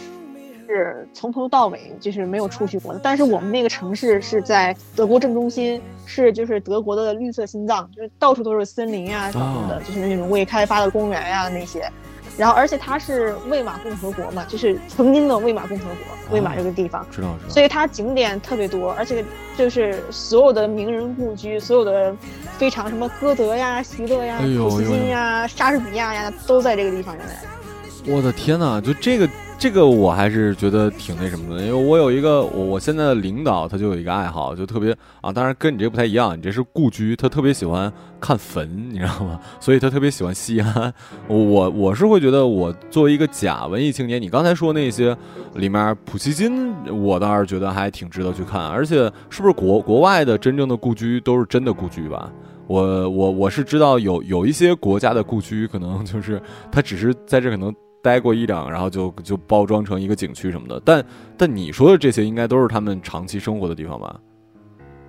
[0.65, 3.01] 是从头到尾就是没有出去过的。
[3.03, 11.91] 但是我们那个城市是在德国正中心，是就是德国的绿色心脏，就是到处都是森林啊什么的，就是那种未开发的公园呀那些。
[12.37, 17.51] 然后而且它是魏玛共和国嘛，就是曾经的魏玛共和国，魏玛这个地方，知道知道。
[17.51, 19.25] 所以它景点特别多，而且
[19.57, 22.15] 就是所有的名人故居，所有的
[22.59, 27.17] 非常什么歌德呀、席勒呀、普希金呀、莎士比亚呀，都在这个地方。
[27.17, 29.29] 原来，我的天哪，就这个。
[29.59, 37.91] 这个我还是觉得挺那什么的，因为我有一个我我现在的领导，他就有一个爱好，就特别啊，当然跟你这不太一样，你这是故居，他特别喜欢
[38.21, 39.41] 看坟，你知道吗？
[39.59, 40.93] 所以他特别喜欢西安。
[41.27, 45.17] 我我是会觉得，我作为一个假文艺青年，你刚才说那些
[45.55, 52.31] 里面普希金，我倒是觉得还挺值得去看，而且是不是国国外的真正的故居都是真的故居吧？
[52.67, 56.41] 我我我是知道有有一些国家的故居，可能就是
[56.71, 57.75] 他只是在这可能。
[58.07, 61.05] 待过一两，然后就就包装成一个景区什么的，但
[61.37, 64.21] 但你说的这些应该都是他们长期生活的地方吧？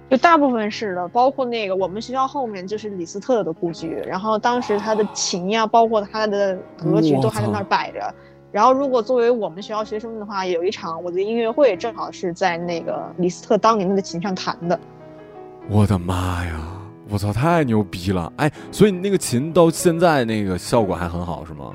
[0.09, 7.99] 就大部分是的，包括那个我们学校后面就是李斯特的故居，然后当时他的琴呀，包括他的格局都还在那儿摆着。
[8.51, 14.79] 然后如果作为我们学校学生的话，有一场我的音乐会正好是在那个李斯特当年的琴上弹的。
[15.69, 16.73] 我的妈呀！
[17.09, 18.31] 我操，太牛逼了！
[18.35, 21.71] 哎，所以那个琴到现在那个效果还很好是吗？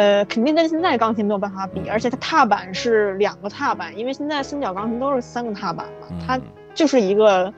[0.00, 6.40] 呃，肯定跟现在钢琴没有办法比，而且它踏板是两个踏板，因为现在三角钢琴都是三个踏板嘛，它
[6.74, 7.52] 就是一个，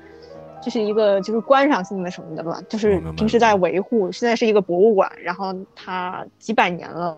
[0.60, 7.16] 就是一个就是观赏性的什么的吧，就是平时在维护，现在是一个博物馆，然后它几百年了，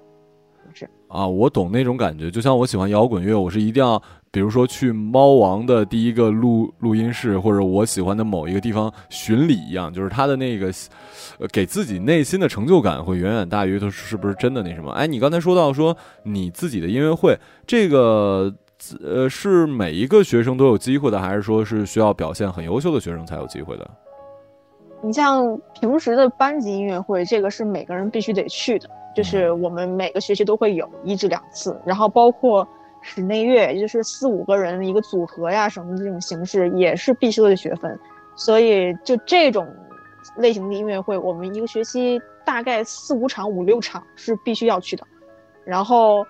[0.75, 4.03] 是啊，我懂那种感觉，就像我喜欢摇滚乐，我是一定要。
[4.35, 10.73] 比如说去猫王的第一个录录音室，或者我喜欢的某一个地方巡礼一样，就是他的那个，
[11.39, 14.91] 呃，给自己内心的成就感会远远大于他是不是真的那什么。
[14.91, 18.53] 哎，你刚才说到说你自己的音乐会，这个
[19.01, 23.89] 呃是每一个学生都有机会的，还是说是需要表现很优秀的学生才有机会的？
[25.01, 32.67] 你像平时的班级音乐会，这个是每个人必须得去的，就是我们每个学期都会有一至两次，然后包括。
[33.07, 38.01] 室内乐，也就是四五个人一个组合呀，什么这种形式也是必修的学分，
[38.35, 39.69] 所以就这种
[40.39, 45.07] 类型的音乐会，我们一个学期大概四五场、五六场是必须要去的。
[45.67, 46.27] 然后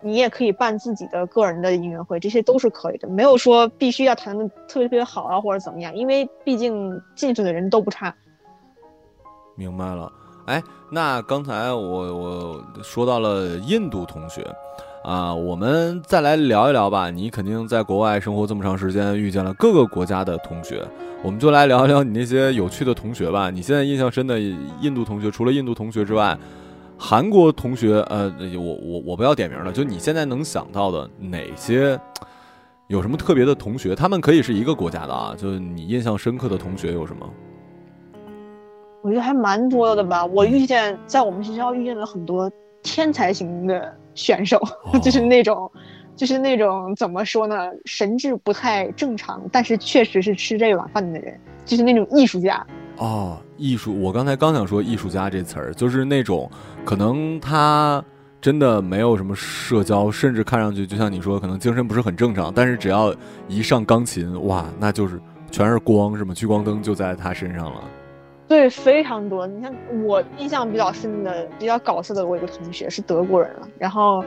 [0.00, 8.14] 你也可以办自己的个人的音乐会，这些都是可以的，没有说必须要弹的特别特别好啊或者怎么样，因为毕竟进去的人都不差。
[9.56, 10.12] 明白了，
[10.46, 10.62] 哎，
[10.92, 14.46] 那刚才我我说到了印度同学。
[15.04, 17.10] 啊，我们再来聊一聊吧。
[17.10, 20.82] 你肯定在国外生活这么长时间，遇见了各个国家的同学，
[21.22, 23.50] 我们就来聊一聊你那些有趣的同学吧。
[23.50, 24.40] 你现在印象深的
[24.80, 26.34] 印度同学，除了印度同学之外，
[26.96, 32.00] 韩国同学，呃，我我我不要点名了，就你现在能想到的哪些，
[32.86, 33.94] 有什么特别的同学？
[33.94, 37.28] 他们可以是一个国家的啊，就你印象深刻的同学有什么？
[39.02, 40.24] 我觉得还蛮多的吧。
[40.24, 42.50] 我遇见在我们学校遇见了很多
[42.82, 43.94] 天才型的。
[44.14, 44.60] 选手
[45.02, 45.70] 就是那种，
[46.16, 47.70] 就是那种怎么说呢？
[47.84, 52.64] 神智不太正常，但是确实是吃这碗饭的人，就是那种艺术家。
[52.98, 56.48] 哦，艺术，我刚才刚想说艺术家这词儿，就是那种
[56.84, 58.04] 可能他
[58.40, 63.12] 真的没有什么社交，甚至看上去就像你说，可能精神不是很正常，但是只要
[63.48, 67.80] 一上钢琴，哇，那就是全是光，什么聚光灯就在他身上了。
[68.46, 69.46] 对，非常多。
[69.46, 69.74] 你看，
[70.04, 73.68] 我印象比较深的、比较搞笑的，我一个同学是德国人了。
[73.78, 74.22] 然后，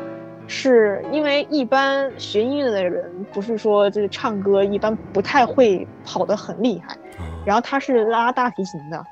[0.47, 6.97] 是因为一般学音乐的人，不是说就是唱歌一般不太会跑得很厉害。
[7.45, 9.05] 然后他是拉大提琴的，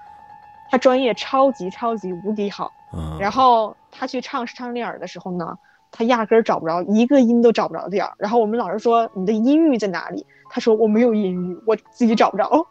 [0.71, 2.71] 他专业超级超级无敌好。
[3.19, 5.57] 然后他去唱唱练耳的时候呢，
[5.91, 8.11] 他压根儿找不着一个音都找不着调。
[8.17, 10.25] 然后我们老师说你的音域在哪里？
[10.49, 12.65] 他说我没有音域，我自己找不着。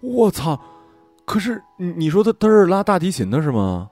[0.00, 0.58] 我操！
[1.28, 3.90] 可是你你说他他是拉大提琴的是吗？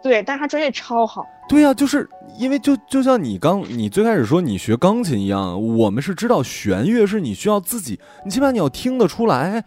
[0.00, 1.26] 对，但是他专业超好。
[1.48, 2.08] 对呀，就是
[2.38, 9.64] 因为就就像你刚你最开始说你学钢琴一样，我们是知道弦乐是你需要自己，你起码你要听得出来。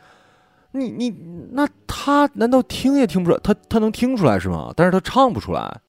[0.72, 1.10] 你你
[1.52, 3.41] 那他难道听也听不出来？
[3.43, 4.74] 他他能听出来是吗？
[4.76, 5.82] 但是他唱不出来。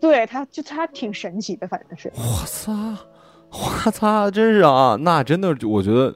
[0.00, 2.10] 对，他就他挺神奇的，反正是。
[2.14, 2.72] 我操！
[3.50, 4.30] 我操！
[4.30, 6.14] 真是啊，那真的我觉得。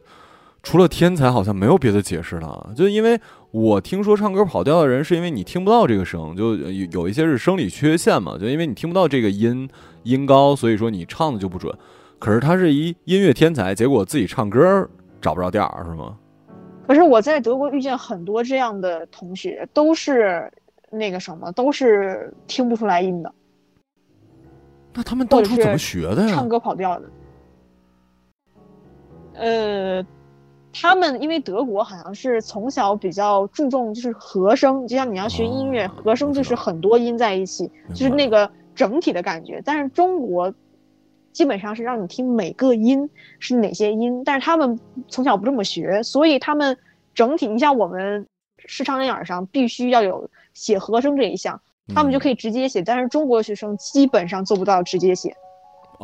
[0.67, 2.73] 除了天才，好像没有别的解释了。
[2.75, 3.21] 就因为
[3.55, 8.37] 我听说唱歌跑调的人，是因为你听不到这个声，就有有一些是生理缺陷嘛。
[8.37, 9.71] 就因为你听不到这个音
[10.03, 11.73] 音高，所以说你唱的就不准。
[12.19, 14.89] 可是他是一音乐天才，结果自己唱歌
[15.21, 16.19] 找不着调儿，是吗？
[16.89, 20.53] 可是我在德国遇见很多这样的同学，都是
[20.91, 23.33] 那个什么，都是听不出来音的。
[24.95, 26.35] 那他们到处怎么学的呀？
[26.35, 27.09] 唱歌跑调的。
[29.35, 30.05] 呃。
[30.75, 39.63] 他们因为德国好像是从小比较注重就是和声，就像你要学音乐，和声就是很多音在一起，就是那个整体的感觉。
[39.65, 40.53] 但是中国
[41.33, 43.09] 基本上是让你听每个音
[43.39, 46.77] 是哪些音，但是他们从小不这么学，所以他们
[47.15, 48.27] 整体，你像我们
[48.67, 51.61] 视唱练耳上必须要有写和声这一项，
[51.95, 55.37] 他们就可以直接写，但是中国学生基本上做不到直接写。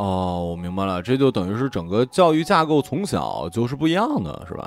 [0.00, 4.66] 哦，我明白了，这就等于是整个教育架构从小就是不一样的，是吧？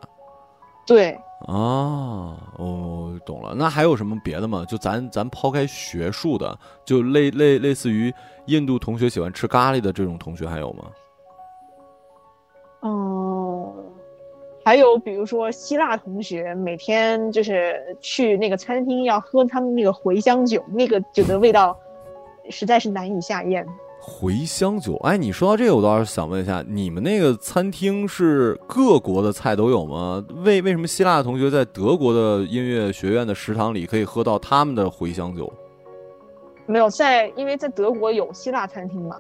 [0.85, 1.19] 对。
[1.47, 3.55] 啊，哦，懂了。
[3.55, 4.63] 那还有什么别的吗？
[4.69, 6.55] 就咱咱抛开学术的，
[6.85, 8.13] 就类类类似于
[8.45, 10.83] 印度同学喜欢吃咖喱的这种同学还有吗？
[12.83, 13.73] 嗯，
[14.63, 21.75] 还有比如说希腊同学，每天就是去那个餐厅要喝他们那个茴香酒，那个酒的味道
[22.51, 23.65] 实在是难以下咽。
[24.05, 30.21] 茴香酒，哎，你说到这个，我倒是想问一下，你们那个餐厅是各国的菜都有吗？
[30.43, 35.51] 为为什么希腊的同学在德国的音乐学院的食堂里可以喝到他们的茴香酒？
[36.65, 39.15] 没有在，因为在德国有希腊餐厅嘛，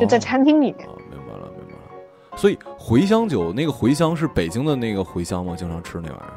[0.00, 0.86] 就在餐厅里面。
[0.88, 2.36] 哦明白了，明白了。
[2.36, 5.54] 所以茴香酒那个茴香是北京的那个茴香吗？
[5.56, 6.32] 经常吃那玩意儿？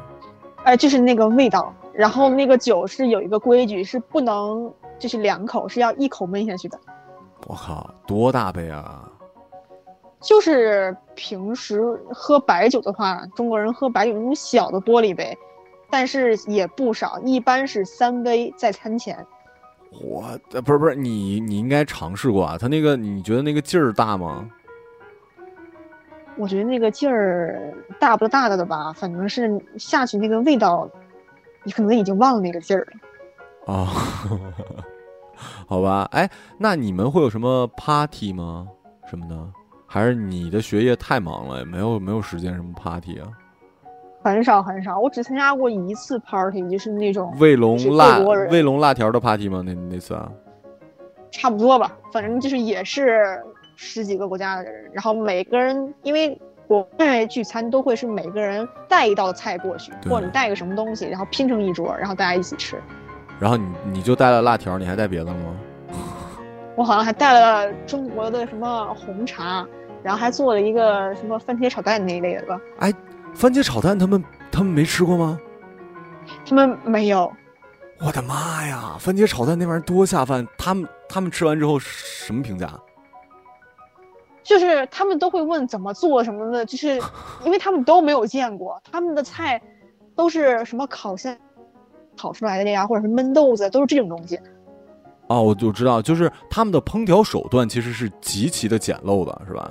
[0.62, 1.74] 哎，就是那个味道。
[1.92, 6.78] 然后那个酒是有一个规矩，是不能就是两口，是要一口闷下去的。
[7.46, 9.10] 我靠，多大杯啊！
[10.20, 11.80] 就是平时
[12.12, 15.36] 喝白酒的话，中国人喝白酒那种小的玻璃杯，
[15.88, 19.24] 但是也不少，一般是三杯在餐前。
[20.02, 22.58] 我不是不是你，你应该尝试过啊。
[22.58, 24.50] 他那个你觉得那个劲儿大吗？
[26.36, 30.88] 我觉得那个劲儿大不大的吧，反正是下去那个味道，
[31.62, 32.86] 你可能已经忘了那个劲儿
[33.66, 33.72] 了。
[33.72, 33.88] 啊。
[35.66, 36.28] 好吧，哎，
[36.58, 38.66] 那你们会有什么 party 吗？
[39.08, 39.36] 什么的？
[39.86, 43.26] 还是你的学业太忙了，没有没有时间什么 party 啊？
[44.22, 48.18] 很少很少，我只参加过一次 party，就是那种卫龙辣
[48.50, 49.62] 卫龙辣条的 party 吗？
[49.64, 50.30] 那那次啊？
[51.30, 53.40] 差不多吧，反正就是也是
[53.76, 62.76] 十几个国家的人，然后每个人因为我认为聚餐都会是每个人带一道菜过去，或者你带个什么东西，然后拼成一桌，然后大家一起吃。
[63.38, 65.56] 然后你你就带了辣条，你还带别的吗？
[66.76, 69.66] 我好像还带了中国的什么红茶，
[70.02, 72.60] 然后还做了一个什么番茄炒蛋那一类的吧。
[72.78, 72.92] 哎，
[73.34, 75.38] 番茄炒蛋他们他们没吃过吗？
[76.46, 77.32] 他们没有。
[78.00, 80.46] 我的妈呀，番茄炒蛋那玩意儿多下饭！
[80.56, 82.70] 他们他们吃完之后什么评价？
[84.44, 87.00] 就是他们都会问怎么做什么的，就是
[87.44, 89.60] 因为他们都没有见过，他们的菜
[90.14, 91.36] 都是什么烤箱。
[92.18, 94.38] 烤出来的呀，或者是焖豆子，都是这种东西。
[95.28, 99.70] 哦，我就知道，就是他们的烹调手段其实是极其的简陋的，是吧？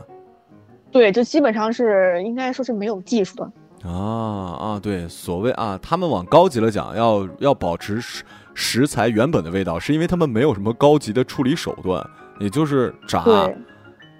[0.91, 3.51] 对，就基本上是应该说是没有技术的。
[3.83, 8.23] 啊啊，对，所谓啊，他们往高级了讲，要要保持食
[8.53, 12.03] 食材原本的味道，是因为他们没有什么高级的处理手段，
[12.39, 13.23] 也就是炸、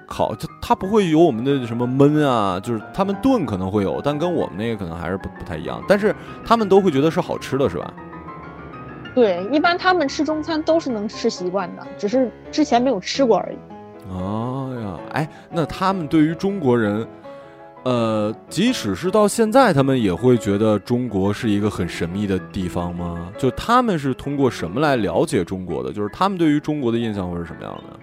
[0.08, 5.84] 烤，它它不会有我们的什么焖啊，就是他们炖可能会有，但跟我们那个可能还是不不太一样。
[5.88, 6.16] 但是
[6.46, 7.94] 他们都会觉得是好吃的，是吧？
[9.18, 13.57] 对，一般他们吃中餐都是能吃习惯的，只是之前没有吃过而已。
[14.11, 17.03] 哦呀，哎，那他们对于中国人，
[17.84, 23.34] 呃，即使是到现在，他们也会觉得中国是一个很神秘的地方吗？
[23.39, 25.91] 就他们是通过什么来了解中国的？
[25.91, 27.99] 就是他们对于中国的印象会是什么样的？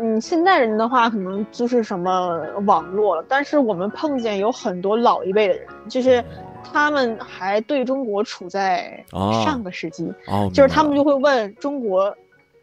[0.00, 6.24] 嗯，现代人的话，可能就是什么网络了，但是我们碰见有很多老一辈的人，就是。
[6.72, 9.04] 他们还对中国处在
[9.44, 10.12] 上个世纪，
[10.52, 12.14] 就是他们就会问中国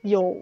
[0.01, 0.36] 有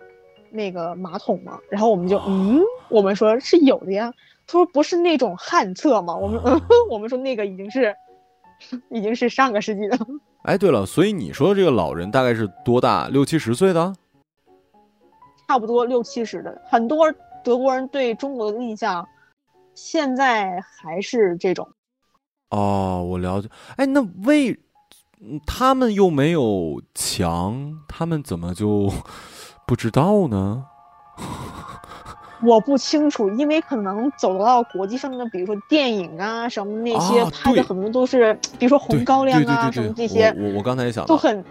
[0.49, 1.59] 那个马桶吗？
[1.69, 2.59] 然后我们就嗯，
[2.89, 4.13] 我们说是有的呀。
[4.47, 6.15] 他说不是那种旱厕吗？
[6.15, 6.41] 我们
[6.89, 7.95] 我们说那个已经是
[8.89, 9.97] 已经是上个世纪的。
[10.43, 13.07] 哎，对了，所以你说的这个老人大概是多大？
[13.07, 13.93] 六七十岁的？
[15.47, 16.61] 差不多六七十的。
[16.65, 19.07] 很多德国人对中国的印象
[19.75, 21.67] 现在还是这种。
[22.51, 23.49] 哦，我了解。
[23.77, 24.59] 哎，那为
[25.45, 28.91] 他们又没有墙，他们怎么就
[29.65, 30.65] 不知道呢？
[32.43, 40.33] 我不清楚，因为可能走到国际上的，比如说电影啊什么那些拍的很多都是，比如说红高粱啊什么这些。
[40.37, 41.45] 我我刚才也想都很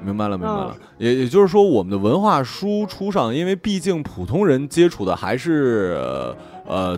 [0.00, 0.76] 明白了，明白了。
[0.98, 5.98] 也也就是说，我们的文化输出上，因为毕竟普通人接触的还是。
[6.00, 6.36] 呃，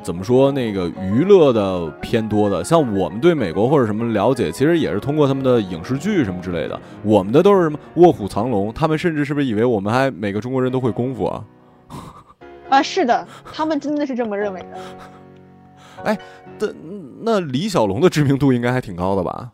[0.02, 6.80] 怎么说那个娱乐的偏多的，像我们对美国或者什么了解，其实也是通过他们的影视剧什么之类的。
[7.02, 11.44] 我们的都是什么卧虎藏龙，他们甚至是不是以为我们还每个中国人都会功夫啊？
[12.70, 14.78] 啊，是的，他们真的是这么认为的。
[16.04, 16.18] 哎，
[16.58, 16.68] 那
[17.22, 19.52] 那李小龙的知名度应该还挺高的吧？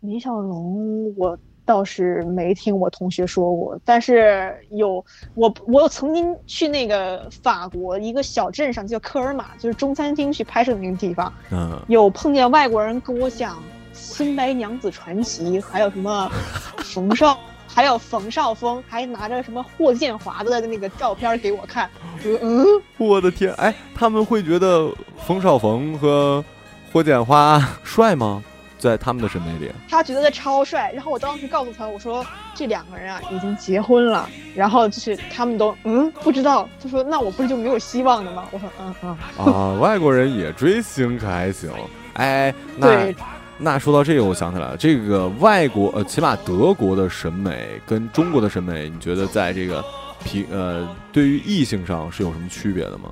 [0.00, 5.04] 李小龙，我倒是没听我同学说过，但是有
[5.34, 13.56] 我我曾经去那个法国一个小镇上叫科尔玛，就是中餐厅去拍摄的那个地方，嗯，有碰见外国人跟我讲
[13.92, 16.30] 《新白娘子传奇》，还有什么
[16.78, 17.38] 冯绍，
[17.68, 21.88] 还有冯绍峰，还拿着什么霍建华的那个照片给我看，
[22.24, 22.66] 嗯，
[22.98, 26.44] 我的天，哎，他们会觉得冯绍峰和
[26.92, 28.42] 霍建华帅吗？
[28.82, 30.90] 在他们的审美里，他觉得他超帅。
[30.92, 34.28] 然后我当时告诉他，我说这两个人啊已经结婚了。
[34.56, 36.68] 然后就是他们都嗯不知道。
[36.82, 38.48] 他说那我不是就没有希望了吗？
[38.50, 39.16] 我说嗯嗯。
[39.38, 41.70] 啊，外国人也追星可还行。
[42.14, 43.14] 哎，那
[43.56, 49.82] 那说到这个，我想起来了，这个外国呃，起码德国的审美跟中国的审美，你觉得在这个
[50.24, 53.10] 平呃对于异性上是有什么区别的吗？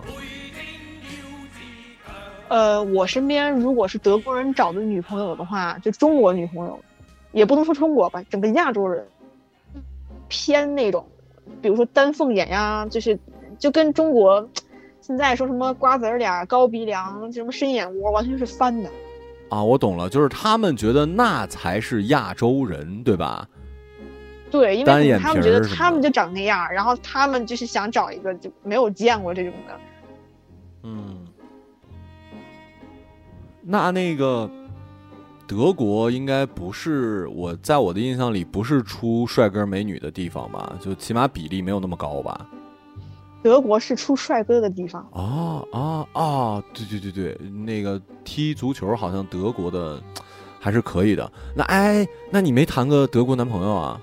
[2.51, 6.77] 呃，我身边如果是德国人找的女朋友的话，就中国女朋友，
[7.31, 9.07] 也不能说中国吧，整个亚洲人
[10.27, 11.07] 偏那种，
[11.63, 13.17] 比如说丹凤眼呀，就是
[13.57, 14.49] 就跟中国
[15.01, 18.91] 现在说什么瓜子脸、高鼻梁、什么深眼窝，完全是翻的。
[19.49, 23.49] 啊，我懂了，就是他们觉得那才是亚洲人，对吧？
[24.51, 29.81] 对，因为他们觉得他们就长那样，然后他们就是想找一个就没有见过这种的。
[30.83, 31.20] 嗯。
[33.63, 34.49] 那那个
[35.47, 40.77] 德国应该不是我在我的印象里不是出帅哥美女的地方吧？
[40.81, 42.47] 就起码比例没有那么高吧？
[43.43, 46.65] 德国是出帅哥的地方啊啊啊！
[46.75, 49.99] 对对对对，那个踢足球好像德国的
[50.59, 51.33] 还是可以的。
[51.57, 54.01] 那哎，那你没谈个德国男朋友啊？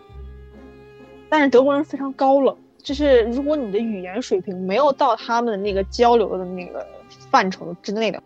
[1.30, 6.84] 但是德国人非常高冷，就是如果你的语言水平没有到他们的那个交流的那个
[7.30, 8.22] 范畴之内的。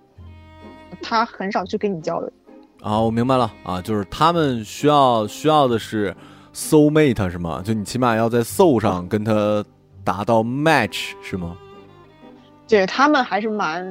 [1.02, 2.32] 他很少去跟你交流，
[2.82, 6.16] 啊，我明白了啊，就是他们需要需要的是
[6.54, 7.62] soul mate 是吗？
[7.64, 9.64] 就你起码要在 soul 上跟他
[10.04, 11.56] 达到 match 是吗？
[12.68, 13.86] 对他们还是蛮，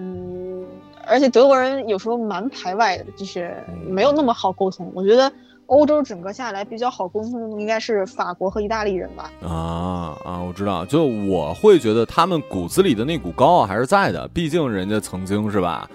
[1.07, 3.55] 而且德国人有时候蛮排外的，就是
[3.87, 4.91] 没有那么好沟通。
[4.95, 5.31] 我觉得
[5.67, 9.31] 欧洲整个下来比较好沟通的应该是法国和意大利人吧？
[9.47, 15.89] 啊啊，我知道，就我会觉得他们骨子里的那股高傲还是在的，毕竟人家曾经是吧？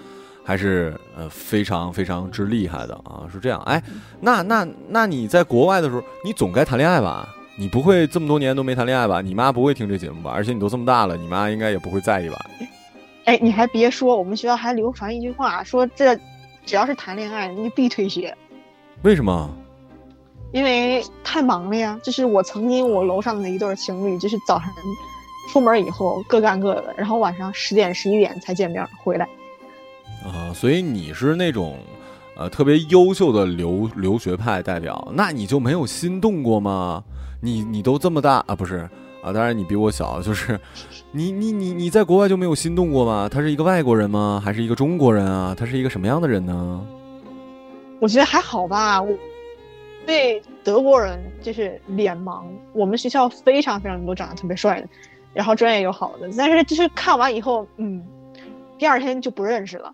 [0.46, 3.60] 还是呃非常非常之厉害的啊，是这样。
[3.62, 3.82] 哎，
[4.20, 7.28] 那那那你在国外的时候，你总该谈恋爱吧？
[7.58, 9.20] 你不会这么多年都没谈恋爱吧？
[9.20, 10.30] 你妈不会听这节目吧？
[10.32, 12.46] 而且你都这么大了，你妈应该也不会在意吧？
[13.24, 16.14] 哎，你还别说，我们学校还流传一句话，说这
[16.64, 18.32] 只要是谈恋爱，你必退学。
[19.02, 19.50] 为什么？
[20.52, 21.98] 因为太忙了呀。
[22.04, 24.68] 就是我曾经我楼上的一对情侣，就是早上
[25.50, 29.26] 出门以后各干各的，然后晚上十点十一点才见面回来。
[30.24, 31.78] 啊，所以你是那种，
[32.36, 37.02] 呃，特别优秀的留留学派代表，那你就没有心动过吗？
[37.40, 38.88] 你你都这么大啊，不是
[39.22, 39.32] 啊？
[39.32, 40.58] 当然你比我小，就是
[41.12, 43.28] 你你你你在国外就没有心动过吗？
[43.28, 44.42] 他是一个外国人吗？
[44.44, 45.54] 还是一个中国人啊？
[45.56, 46.86] 他是一个什么样的人呢？
[48.00, 49.16] 我觉得还好吧，我
[50.04, 52.42] 对德国人就是脸盲，
[52.72, 54.88] 我们学校非常非常多长得特别帅的，
[55.32, 58.04] 然后专业又好的，但是就是看完以后，嗯，
[58.78, 59.92] 第二天就不认识了。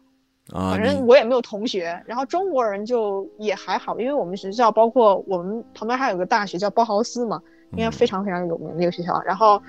[0.53, 7.41] 啊，反正我也没有同学，然后中国人就也还好，因为我们学校包括我们旁边还有个大学叫包豪斯嘛，
[7.71, 9.19] 应该非常非常有名的一个学校。
[9.25, 9.61] 然后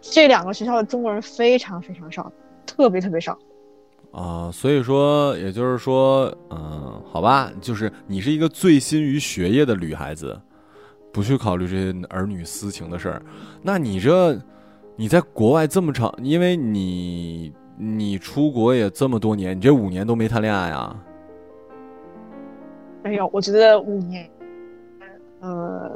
[0.00, 2.30] 这两个学校的中国人非常非常少，
[2.64, 3.36] 特别特别少。
[4.12, 10.40] 啊，所以说，也就是说，嗯，好吧，就是你是一个醉心于学业的女孩子，
[11.12, 13.20] 不去考虑这些儿女私情的事儿。
[13.60, 14.38] 那你这
[14.94, 17.52] 你在国外这么长，因为你。
[17.76, 20.96] 你出国也这么多年，你这五年都没谈恋爱啊？
[23.02, 24.30] 没有，我觉得五年，
[25.40, 25.90] 呃，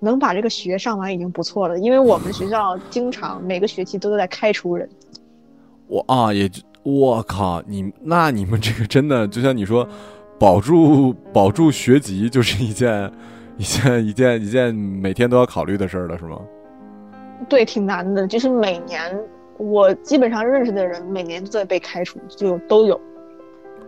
[0.00, 1.78] 能把这个学上完已经不错了。
[1.78, 4.88] 因为我们学校经常每个学期都在开除人。
[5.86, 6.50] 我啊，也
[6.82, 9.86] 我靠，你那你们这个真的就像你说，
[10.38, 13.12] 保住保住学籍就是一件
[13.56, 16.40] 一件一件一件每天都要考虑的事儿了，是吗？
[17.48, 19.16] 对，挺难的，就是每年。
[19.58, 22.98] 我基本上认识的人每年都在被开除，就都有。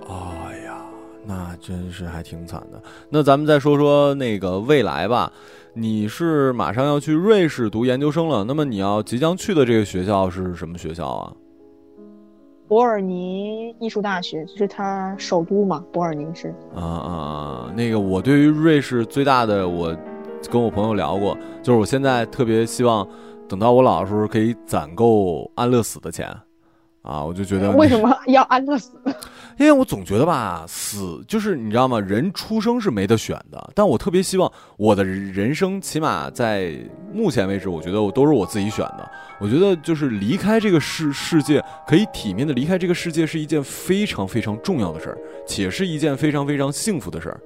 [0.07, 0.83] 哎呀，
[1.25, 2.83] 那真是还挺惨的。
[3.09, 5.33] 那咱们再说说那个未来吧。
[5.73, 11.33] 你是马上要去瑞士读研究生了，那么你要即将去的这个学校是什么学校啊？
[12.67, 15.85] 伯尔尼艺术大学，就是它首都嘛。
[15.93, 16.53] 伯尔尼是。
[16.75, 19.97] 啊啊，那个我对于瑞士最大的，我
[20.51, 23.07] 跟我朋友聊过，就是我现在特别希望。
[23.51, 26.29] 等到我老的时候，可以攒够安乐死的钱，
[27.03, 28.93] 啊，我就觉得为什么要安乐死？
[29.59, 31.99] 因为我总觉得吧，死就是你知道吗？
[31.99, 36.79] 人出生是没得选的，但我特别希望我的人生起码在
[37.13, 39.11] 目前为止，我觉得我都是我自己选的。
[39.41, 47.41] 我觉得就是离开这个世世界，可以体面的离开这个世界，是一件非常非常重要的事儿，且是一件非常非常幸福的事儿。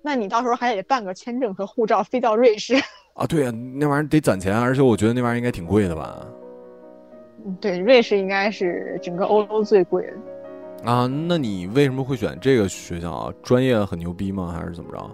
[0.00, 2.74] 那你到时候还得办个签证和护照，飞到瑞士
[3.20, 3.26] 啊？
[3.26, 6.26] 对呀，那玩意儿得攒钱，而且我觉得那玩意儿应该挺贵的吧。
[7.60, 10.02] 对，瑞士应该是整个欧洲最贵
[10.82, 11.06] 的啊。
[11.06, 13.32] 那你为什么会选这个学校啊？
[13.42, 14.54] 专业很牛逼吗？
[14.58, 15.10] 还是怎么着？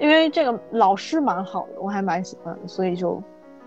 [0.00, 3.22] 因为这个老师蛮好的，我还蛮喜欢的，所以就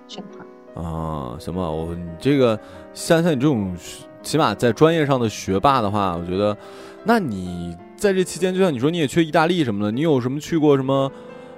[0.08, 0.82] 选他。
[0.82, 2.60] 啊，行吧，我你这个
[2.94, 3.76] 像像你这种
[4.24, 6.58] 起码在专业上的学霸的话，我觉得，
[7.04, 11.12] 那你在这期间，就像你说你也去意大利什么的，你有什么去过什么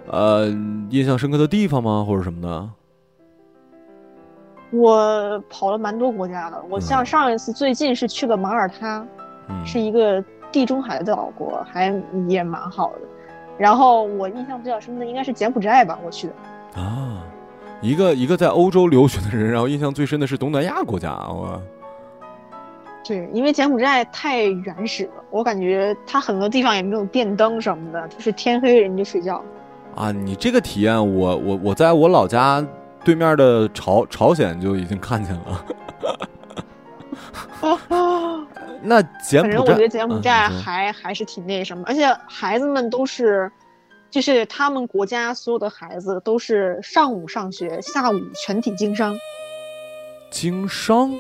[0.07, 0.47] 呃
[0.89, 2.03] 印象深刻的地方吗？
[2.07, 2.69] 或者什么的？
[4.71, 9.05] 我跑了蛮多国家的，我像上一次最近是去了马耳他，
[9.63, 11.93] 是一个地中海的岛国，还
[12.27, 13.01] 也蛮好的。
[13.55, 16.81] 然后我印象比较深的应该是柬埔寨吧，我去的。
[16.81, 17.23] 啊，
[17.81, 21.61] 一个一个在欧洲留学的人，然后印象最深的是东南亚国家，我。
[23.05, 29.43] 对，因为柬埔寨太原始了，我感觉它很多地方也没有电灯什么的，就是天黑人就睡觉。
[29.95, 32.65] 啊，你这个体验，我我我在我老家。
[33.05, 35.65] 对面的朝朝鲜就已经看见了，
[38.81, 43.51] 那柬埔寨，反正我觉得柬埔寨还还是挺那什么，而且孩子们都是，
[44.09, 49.13] 就是他们国家所有的孩子都是上午上学，下午全体经商。
[50.31, 51.11] 经商，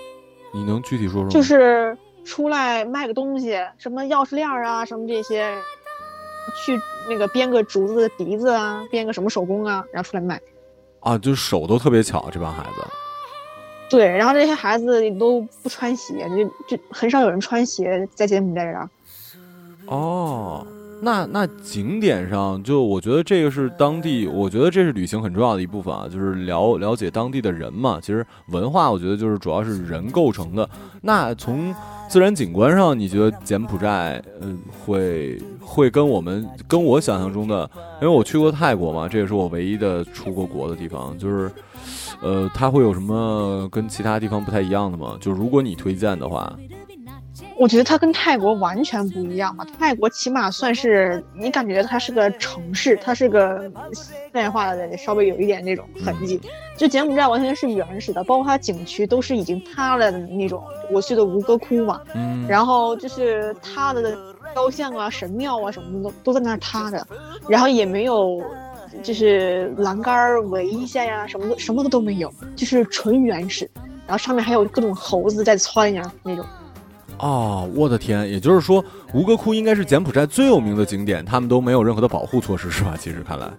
[0.53, 1.29] 你能具体说说吗？
[1.31, 5.53] 就是出来卖个东西，什么钥匙链啊，什么这些，
[6.55, 6.79] 去
[7.09, 10.41] 那个编个竹子的笛子啊，编个什么手工啊，然后出来卖。
[10.99, 12.87] 啊，就手都特别巧，这帮孩子。
[13.89, 18.89] 对，然后这些孩子都不穿鞋，就就很少有人穿鞋在柬埔寨啊。
[19.87, 20.67] 哦。
[21.01, 27.99] 那那景点上，就我觉得这个是当地，我觉得这是旅行很重要的一部分啊，就是了了解当地的人嘛。
[28.01, 30.69] 其实文化，我觉得就是主要是人构成的。
[31.01, 31.75] 那从
[32.07, 37.69] 自然景观上，你觉得柬埔寨，嗯，会会跟我们跟我想象中的，
[38.01, 41.51] 因为我去过泰国嘛，这也是我唯一的出过国的地方，就是，
[42.21, 45.17] 呃，它会有什么跟其他地方不太一样的吗？
[45.19, 46.53] 就如果你推荐的话。
[47.57, 56.41] 我觉得它跟泰国完全不一样嘛，泰国起码算是你感觉它是个城市，它是个现代化的，稍微有一点那种痕迹。
[56.75, 60.63] 就柬埔寨完全是原始的，包括它景区都是已经塌了的那种。
[60.89, 64.17] 我去的吴哥窟嘛，嗯，然后就是它的
[64.53, 67.05] 雕像啊、神庙啊什么的都都在那儿塌着，
[67.47, 68.41] 然后也没有
[69.03, 73.69] 就是栏杆围一下呀，什么的什么的都没有，就是纯原始。
[74.05, 76.43] 然后上面还有各种猴子在窜呀那种。
[77.19, 78.29] 哦，我的天！
[78.29, 78.83] 也就是说，
[79.13, 82.95] 吴哥窟应该是柬埔寨最有名的景点，他们都没有任何的保护措施，是吧？
[82.99, 83.49] 其实看来，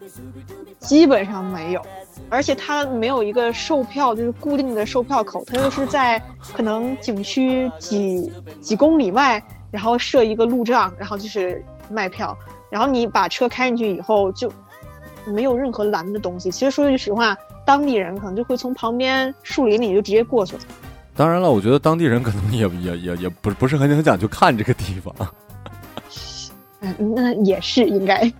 [0.81, 1.81] 基本上没有，
[2.29, 6.23] 而且它没有一个售票，就是固定的售票口，它就是在
[6.55, 8.31] 可能景区几
[8.61, 12.37] 几公里外，然后设一个路障，然后就是卖票，
[12.71, 14.53] 然后你把车开进去以后，就
[15.25, 16.51] 没有任何拦的东西。
[16.51, 17.35] 其实说句实话，
[17.65, 20.63] 当地人可能就会从旁边树林里就直接过去了。
[21.17, 25.15] 当然了，我觉得当地人可能也也也也不不是很很想去看这个地方。
[26.81, 28.31] 嗯， 那也是应该。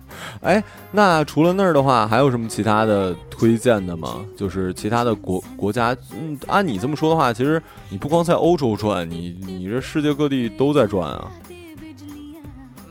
[0.41, 0.61] 哎，
[0.91, 4.23] 那除了那儿的话，还有什么其他的推荐的吗？
[4.37, 11.31] 就是其他的国国家，嗯，按你这么说的话，其实你不光在欧洲转，你你这世界各地都在转啊。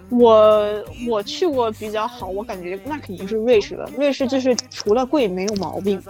[0.09, 0.65] 我
[1.09, 3.89] 我去过比较好，我感觉那肯定是瑞士的。
[3.99, 6.03] 瑞士就是除了贵没有毛病。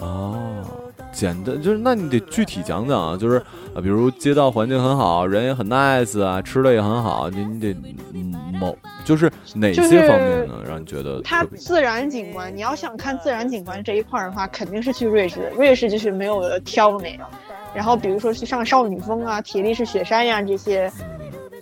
[0.00, 0.64] 哦。
[1.12, 3.38] 简单就是，那你得具体讲讲啊，就是
[3.74, 7.74] 啊，比如街道环境很好，人也很 nice 啊，吃的也很好，你你得
[8.58, 10.54] 某就是哪些方面呢？
[10.68, 15.50] 让你觉得它自然景观，你要想看自然景观这一块的话，肯定是去瑞士。
[15.56, 17.24] 瑞士就是没有挑的那种。
[17.74, 20.90] 然后比如说去上少女峰啊、铁力士雪山呀这些，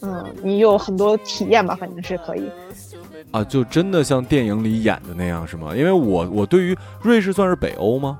[0.02, 2.50] 嗯，你有很多体验吧，反正是可以。
[3.30, 5.76] 啊，就真的像电影里演的那样是吗？
[5.76, 8.18] 因为我我对于瑞士算是北欧吗？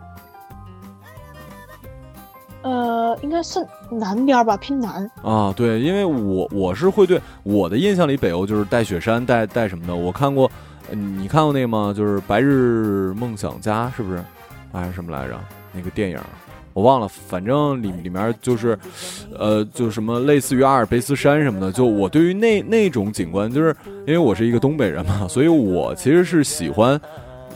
[2.69, 5.53] 呃，应该是南边吧，偏南啊。
[5.57, 9.97] 对，因为我我是会对我的印象里，北欧就是带雪山，带带什么的。
[9.97, 10.51] 我看过，
[10.91, 11.95] 你看过那个吗？
[11.97, 14.23] 就是《白日梦想家》，是不是？
[14.71, 15.35] 还是什么来着？
[15.73, 16.19] 那个电影
[16.75, 18.79] 我忘了，反正里里面就是，
[19.37, 21.73] 呃，就什么类似于阿尔卑斯山什么的。
[21.73, 23.75] 就我对于那那种景观，就是
[24.07, 27.01] 因为我是一个东北人嘛，所以我其实是喜欢。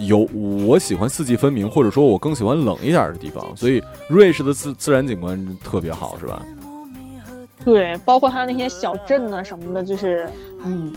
[0.07, 0.19] 有
[0.67, 6.43] 我喜欢四季分明，或者说我更喜欢冷一点的地方，所以瑞士的自自然景观特别好，是吧？
[7.65, 10.29] 对，包括它那些小镇啊什么的，就是
[10.65, 10.93] 嗯，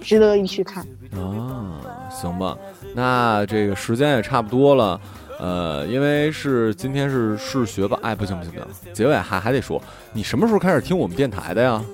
[0.00, 0.82] 值得一去看。
[1.14, 1.80] 啊，
[2.10, 2.56] 行吧，
[2.94, 5.00] 那这个时间也差不多了，
[5.38, 9.80] 呃，因为是今天是试学吧，哎，不行不行不行，结尾还还得说，
[10.12, 11.84] 你什么时候开始听我们电台的呀？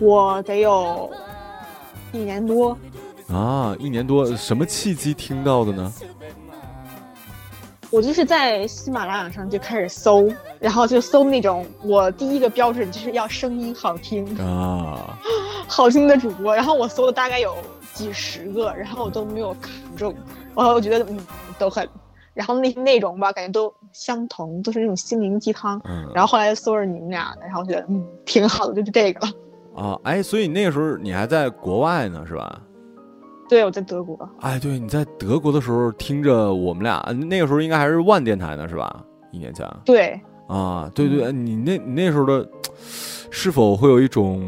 [0.00, 1.12] 我得有
[2.12, 2.76] 一年多。
[3.28, 5.92] 啊，一年多，什么契机听到的呢？
[7.90, 15.16] 我就是在喜马拉雅上就开始搜，然后就搜那种我第一个标准就是要声音好听啊，
[15.68, 16.54] 好听的主播。
[16.54, 17.54] 然后我搜了大概有
[17.92, 20.12] 几十个，然后我都没有看中。
[20.56, 21.18] 然后我觉得嗯
[21.56, 21.88] 都很，
[22.32, 25.80] 然后那些内容吧感觉都相同，都是那种心灵鸡汤。
[25.84, 29.24] 嗯，然后后来就搜着你们俩的，然后觉得嗯挺好的，就是这个。
[29.76, 32.60] 啊，哎，所以那个时候你还在国外呢，是吧？
[33.54, 34.28] 对，我在德国。
[34.40, 36.98] 哎，对，你在德国的时候听着我们俩，
[37.30, 39.00] 那个时候应该还是万电台呢，是吧？
[39.30, 39.64] 一年前。
[39.84, 40.20] 对。
[40.48, 42.44] 啊，对对，你那你那时候的，
[43.30, 44.42] 是否会有一种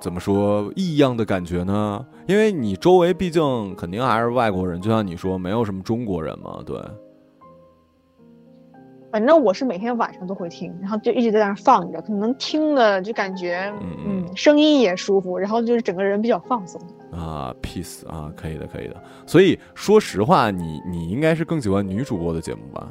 [0.00, 2.02] 怎么说异样的感觉呢？
[2.26, 6.80] 因为你周围毕竟肯定还是外国人，就像你说，没有什么中国人嘛，对。
[9.12, 13.70] 反正我是每天晚上都会听，然后就一直在那放着，可能听的就感觉，
[14.06, 16.80] 嗯，声音也舒服，然后就是整个人比较放松。
[17.12, 18.96] 啊，peace 啊，可以的，可以的。
[19.26, 22.88] 所以说实话，你你应该是更喜欢女主播的节目吧？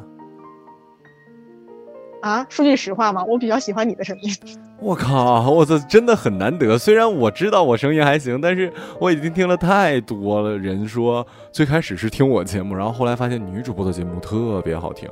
[2.22, 4.32] 啊，说句实话嘛，我比较喜欢你的声音。
[4.80, 6.78] 我靠，我这真的很难得。
[6.78, 15.10] 虽然我知道我声音还行，但是我已经听了太多了人说，最开始是听我节目，然后后来发现女主播的节目特别好听。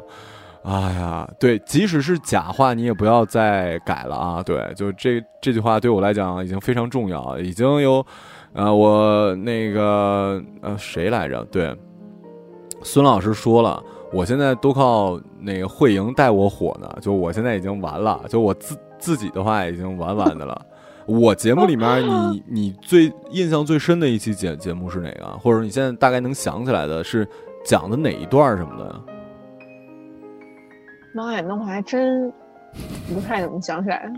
[0.64, 4.44] 哎呀，对，即使是假话，你也不要再改了啊！
[4.44, 8.06] 对，就这这句话对我来讲已经非常重要，已经有。
[8.54, 11.44] 啊，我那个呃，谁来着？
[11.46, 11.76] 对，
[12.84, 13.82] 孙老师说了，
[14.12, 16.90] 我现在都靠那个慧莹带我火呢。
[17.00, 20.60] 就我现在已经完了，就我自自己的话已经完完的了。
[21.06, 25.26] 我节目里面，你你最印象最深的一期节节目是哪个？
[25.40, 27.28] 或者你现在大概能想起来的是
[27.64, 29.02] 讲的哪一段什么的
[31.10, 31.14] 呀？
[31.14, 32.32] 妈呀，那我还真
[33.14, 34.12] 不太能想起来。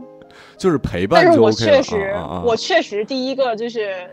[0.57, 2.15] 就是陪伴，但是我确实，
[2.45, 4.09] 我确实第一个就是。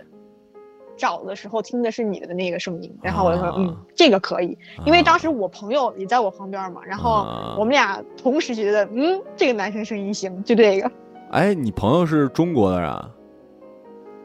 [1.00, 7.24] 找的时候听的是你的那个声音，然后我就说，嗯，这个可以，因为当时我朋友也在我旁边嘛，然后
[7.56, 10.90] 我们俩同时觉得，嗯，这个男生声音行，就这个。
[11.30, 12.92] 哎，你朋友是中国的人？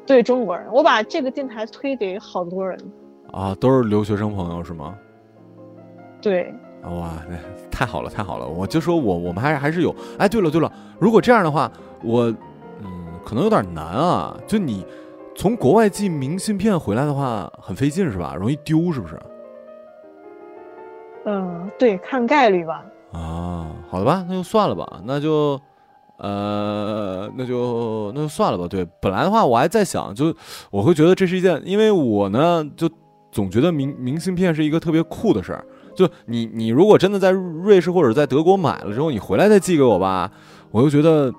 [0.03, 0.65] 对，中国人。
[0.73, 2.75] 我把这个电台推给好多人。
[3.31, 4.97] 啊，都是留学生朋友是吗？
[6.23, 6.51] 对。
[6.83, 7.37] 哇，那
[7.71, 8.47] 太好了，太好了！
[8.47, 9.95] 我就说我我们还还是有。
[10.17, 11.71] 哎，对了对了，如果这样的话，
[12.03, 12.23] 我
[12.81, 14.85] 嗯，可能有点难啊，就你。
[15.35, 18.35] 从国外寄明信片回来的话很费劲是吧？
[18.37, 19.19] 容易丢是不是？
[21.25, 22.85] 嗯，对，看概率吧。
[23.13, 25.59] 啊，好的吧，那就算了吧，那就，
[26.17, 28.67] 呃，那就那就算了吧。
[28.69, 30.31] 对，本来的话我还在想，就
[30.69, 32.87] 我会觉得这是一件，因为我呢就
[33.31, 35.65] 总觉得明明信片是一个特别酷的事儿。
[35.95, 40.31] 就你你如果真的在瑞士或者在德国买了之后，你回来再寄给我吧，
[40.71, 41.33] 我又觉得。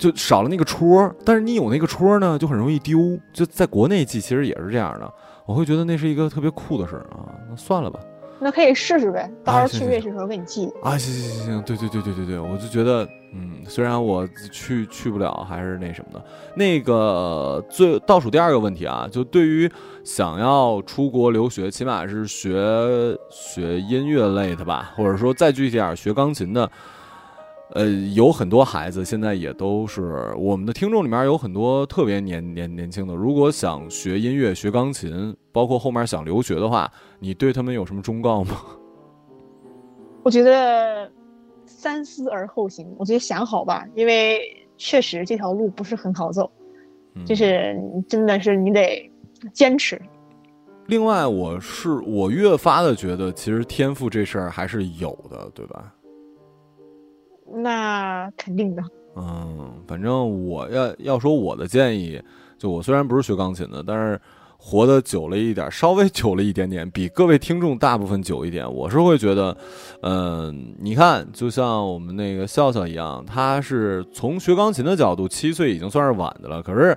[0.00, 3.20] 就少了那个戳，但是你有那个戳呢，就很容易丢。
[3.34, 5.12] 就在国内寄，其实也是这样的。
[5.44, 7.28] 我会觉得那是一个特别酷的事儿啊。
[7.50, 8.00] 那算了吧，
[8.40, 9.30] 那可以试试呗。
[9.44, 10.66] 到时候去瑞士时候给你寄。
[10.82, 16.24] 啊，行行行行，对对对对对对，我就觉得，嗯，虽然我去去不了，还是那什么的。
[16.54, 19.70] 那个最倒数第二个问题啊，就对于
[20.02, 22.52] 想要出国留学，起码是学
[23.30, 26.70] 学音乐类的吧，或者说再具体点学钢琴的。
[27.72, 33.14] 呃，有很多孩子现在也都是我们的听众里面有很多特别年年年轻的。
[33.14, 36.90] 如果想学音乐、学钢琴，包括后面想留学的话，
[37.20, 38.56] 你对他们有什么忠告吗？
[40.24, 41.08] 我觉得
[41.64, 42.92] 三思而后行。
[42.98, 44.40] 我觉得想好吧，因为
[44.76, 46.50] 确实这条路不是很好走，
[47.24, 49.08] 就是真的是你得
[49.52, 50.00] 坚持。
[50.86, 55.94] 另外，我是我越发的觉得，其实天赋这事儿还是有的，对吧？
[57.52, 58.82] 那肯定的。
[59.16, 62.20] 嗯，反正我要要说我的建议，
[62.56, 64.20] 就我虽然不是学钢琴的，但是
[64.56, 69.56] 活得久了一点，稍微久了一点点，比各位听众大部分久一点，我是会觉得，
[70.02, 76.62] 嗯，你看，就像我们那个笑笑一样，他是从学钢琴的角度，七岁已经算是晚的了。
[76.62, 76.96] 可是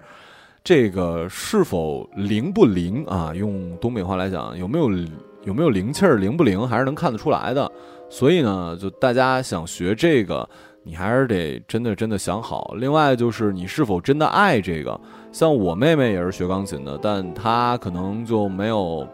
[0.63, 3.33] 这个是否灵不灵啊？
[3.33, 4.89] 用东北话来讲，有没有
[5.43, 7.69] 有没有灵气儿，灵不灵，还是能看得出来的。
[8.13, 10.47] 所以呢，就大家想学这个，
[10.83, 12.75] 你还是得真的真的想好。
[12.77, 15.01] 另外就是你是否真的爱这个。
[15.31, 19.07] 像我妹妹也是学钢琴的，但她可能就没有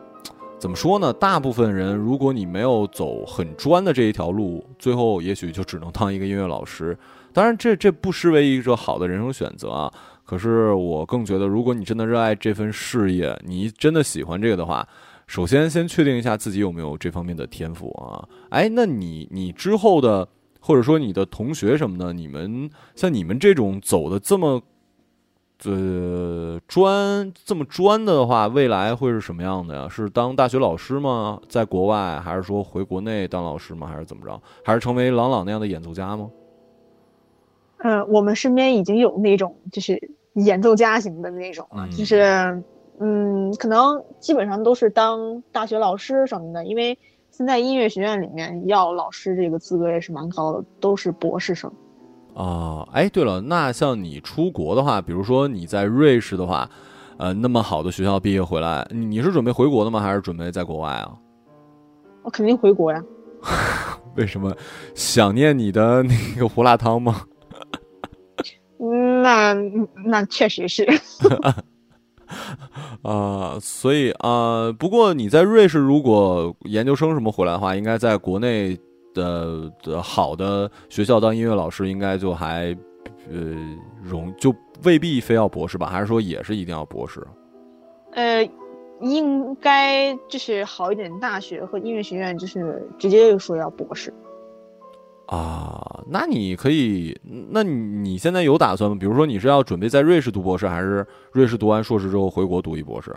[0.59, 1.13] 怎么说呢？
[1.13, 6.97] 大部分人，如果你没有走很专的这一条路，最后也许就只能当一个音乐老师。
[7.31, 9.89] 当然，这这不失为一个好的人生选择啊。
[10.25, 14.85] 可是我更觉得，如果你真的热爱这份事业，你真的喜欢这个的话，
[15.29, 18.27] 首先先确定一下自己有没有这方面的天赋啊。
[18.49, 20.27] 哎，那你你之后的，
[20.59, 24.59] 或者说你的同学什么的，你们像你们这种走的这么。
[25.65, 29.89] 呃，专这么专的话，未来会是什么样的呀？
[29.89, 31.37] 是当大学老师吗？
[31.49, 33.85] 在国外，还是说回国内当老师吗？
[33.85, 34.41] 还是怎么着？
[34.63, 36.29] 还是成为朗朗那样的演奏家吗？
[37.79, 42.63] 呃，我们身边已经有那种就是演奏家型的那种了，就是
[42.99, 46.97] 嗯，可能基本上都是当大学老师什么的，因为
[47.31, 51.71] 现在音乐学院里面要老师这个资格也是蛮高的，都是博士生。
[52.33, 56.69] 哦，哎，对了，那像你出国的话，比如说你在瑞士的话，
[57.17, 59.99] 呃，那么好的学校毕业回来，你是准备回国的吗？
[60.01, 61.11] 还是准备在国外啊？
[62.23, 63.03] 我肯定回国呀。
[64.15, 64.53] 为什么？
[64.93, 67.21] 想念你的那个胡辣汤吗？
[69.23, 69.53] 那
[70.05, 70.85] 那确实是。
[73.03, 78.77] 啊，所以啊，不过你在瑞士如果研究生什么回来的话，应该在国内。
[79.11, 82.77] 的的好的学校当音乐老师应该就还，
[83.27, 83.57] 呃，
[84.03, 84.53] 容就
[84.83, 85.87] 未必非要博士吧？
[85.87, 87.25] 还是说也是一定要博士？
[88.11, 88.47] 呃，
[89.01, 94.13] 应该就是好一点大学和音乐学院就是直接就说要博士。
[95.29, 97.15] 啊，那你可以，
[97.51, 98.97] 那你你现在有打算吗？
[98.99, 103.15] 比如说你是要准备在瑞士读博士，还是瑞士读完硕士之后回国读一博士？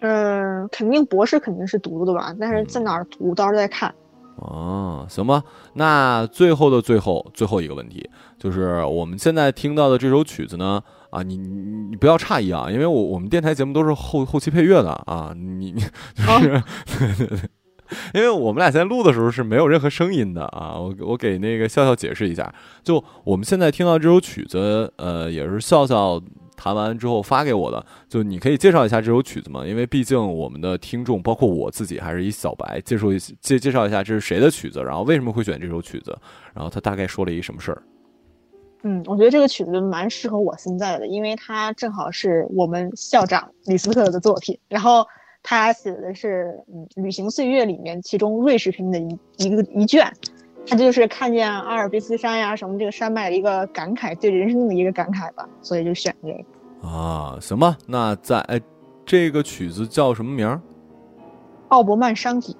[0.00, 3.94] 嗯，肯定博士肯定是读的吧，但是在哪儿读到时候再看。
[4.36, 5.44] 哦，行吧，
[5.74, 11.48] 那最后的最后最后一个问题，就是我们现在听到的这首曲子呢，啊，你你
[11.90, 15.86] 你不要诧异啊，因为我我们电台节目都是后后期配乐的啊，你你就
[16.42, 16.62] 是，
[18.14, 26.20] 因为我们俩现在录的时候是没有任何声音的啊，我我给那个笑笑解释一下，就我们现在听到这首曲子，呃，也是笑笑。
[26.56, 29.66] 弹完之后发给我的，就你可以介绍一下这首曲子吗？
[29.66, 36.16] 因为毕竟我们的听众包括我自己还是一小白，介绍一介介绍一下这是谁的曲子，然后为什么会选这首曲子，
[36.54, 37.82] 然后他大概说了一什么事儿。
[38.84, 45.04] 嗯，我觉得这个曲子蛮适合我现在的，因为它正好是我们校长李斯特的作品，然后
[45.44, 50.10] 他写的是嗯《旅行岁月》里面其中瑞士篇的一一个一卷。
[50.66, 56.88] 他就是看见阿尔卑斯山呀什么这个山脉的一个感慨，对人生的一个感慨吧，所以就选这个。
[56.88, 58.58] 啊，行吧，那在哎，
[59.04, 60.58] 这个曲子叫什么名儿？
[61.68, 62.56] 奥伯曼商体。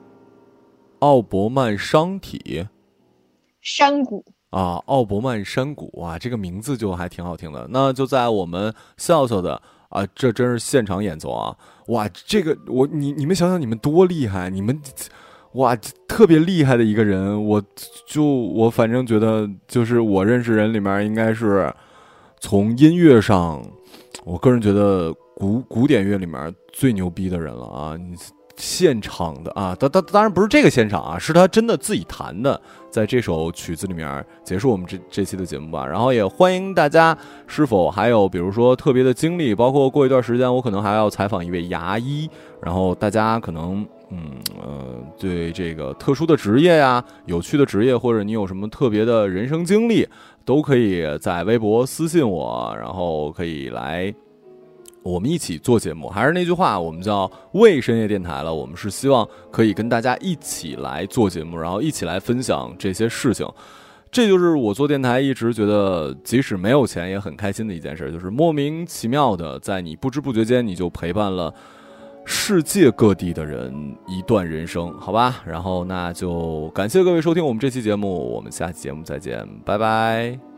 [0.98, 2.66] 奥伯曼山体。
[3.62, 4.22] 山谷。
[4.50, 7.66] 啊，奥伯曼山谷啊，这个名字就还挺好听的。
[7.70, 11.56] 那就在我们笑笑的啊，这真是现场演奏啊！
[11.88, 14.80] 哇，这个我你你们想想，你们多厉害，你们。
[15.52, 15.76] 哇，
[16.08, 17.62] 特别厉害的一个人，我
[18.08, 21.72] 就我反正觉得，就是我认识人里面，应该是
[22.40, 23.62] 从音乐上，
[24.24, 27.96] 我个人觉得古古典乐里面最牛逼的人了啊！
[27.96, 28.16] 你。
[28.56, 35.84] 现场的啊，当当当然不是这个现场啊，是他真的自己弹的，在这首曲子里面结束我们这这期的节目吧。
[35.86, 42.30] 然后也欢迎大家，是否还有比如说特别的经历，包括过一段时间我可能还要采访一位牙医，
[42.62, 44.30] 然后大家可能嗯
[44.62, 50.08] 呃对这个特殊的职业呀、有趣的职业，或者你有什么特别的人生经历，
[50.44, 54.14] 都可以在微博私信我，然后可以来。
[55.04, 58.52] 我们一起做节目，还是那句话，我们叫为深夜电台了。
[58.52, 63.46] 我们是希望可以跟大家一起来做节目，然后一起来分享这些事情。
[64.10, 71.52] 这就是我做电台一直觉得，即使没有钱也很开心的一件事，就是莫名其妙的，在你不知不觉间，你就陪伴了
[72.24, 75.42] 世界各地的人一段人生，好吧？
[75.44, 80.53] 然后那就感谢各位收听我们这期节目，我们下期节目再见，拜拜。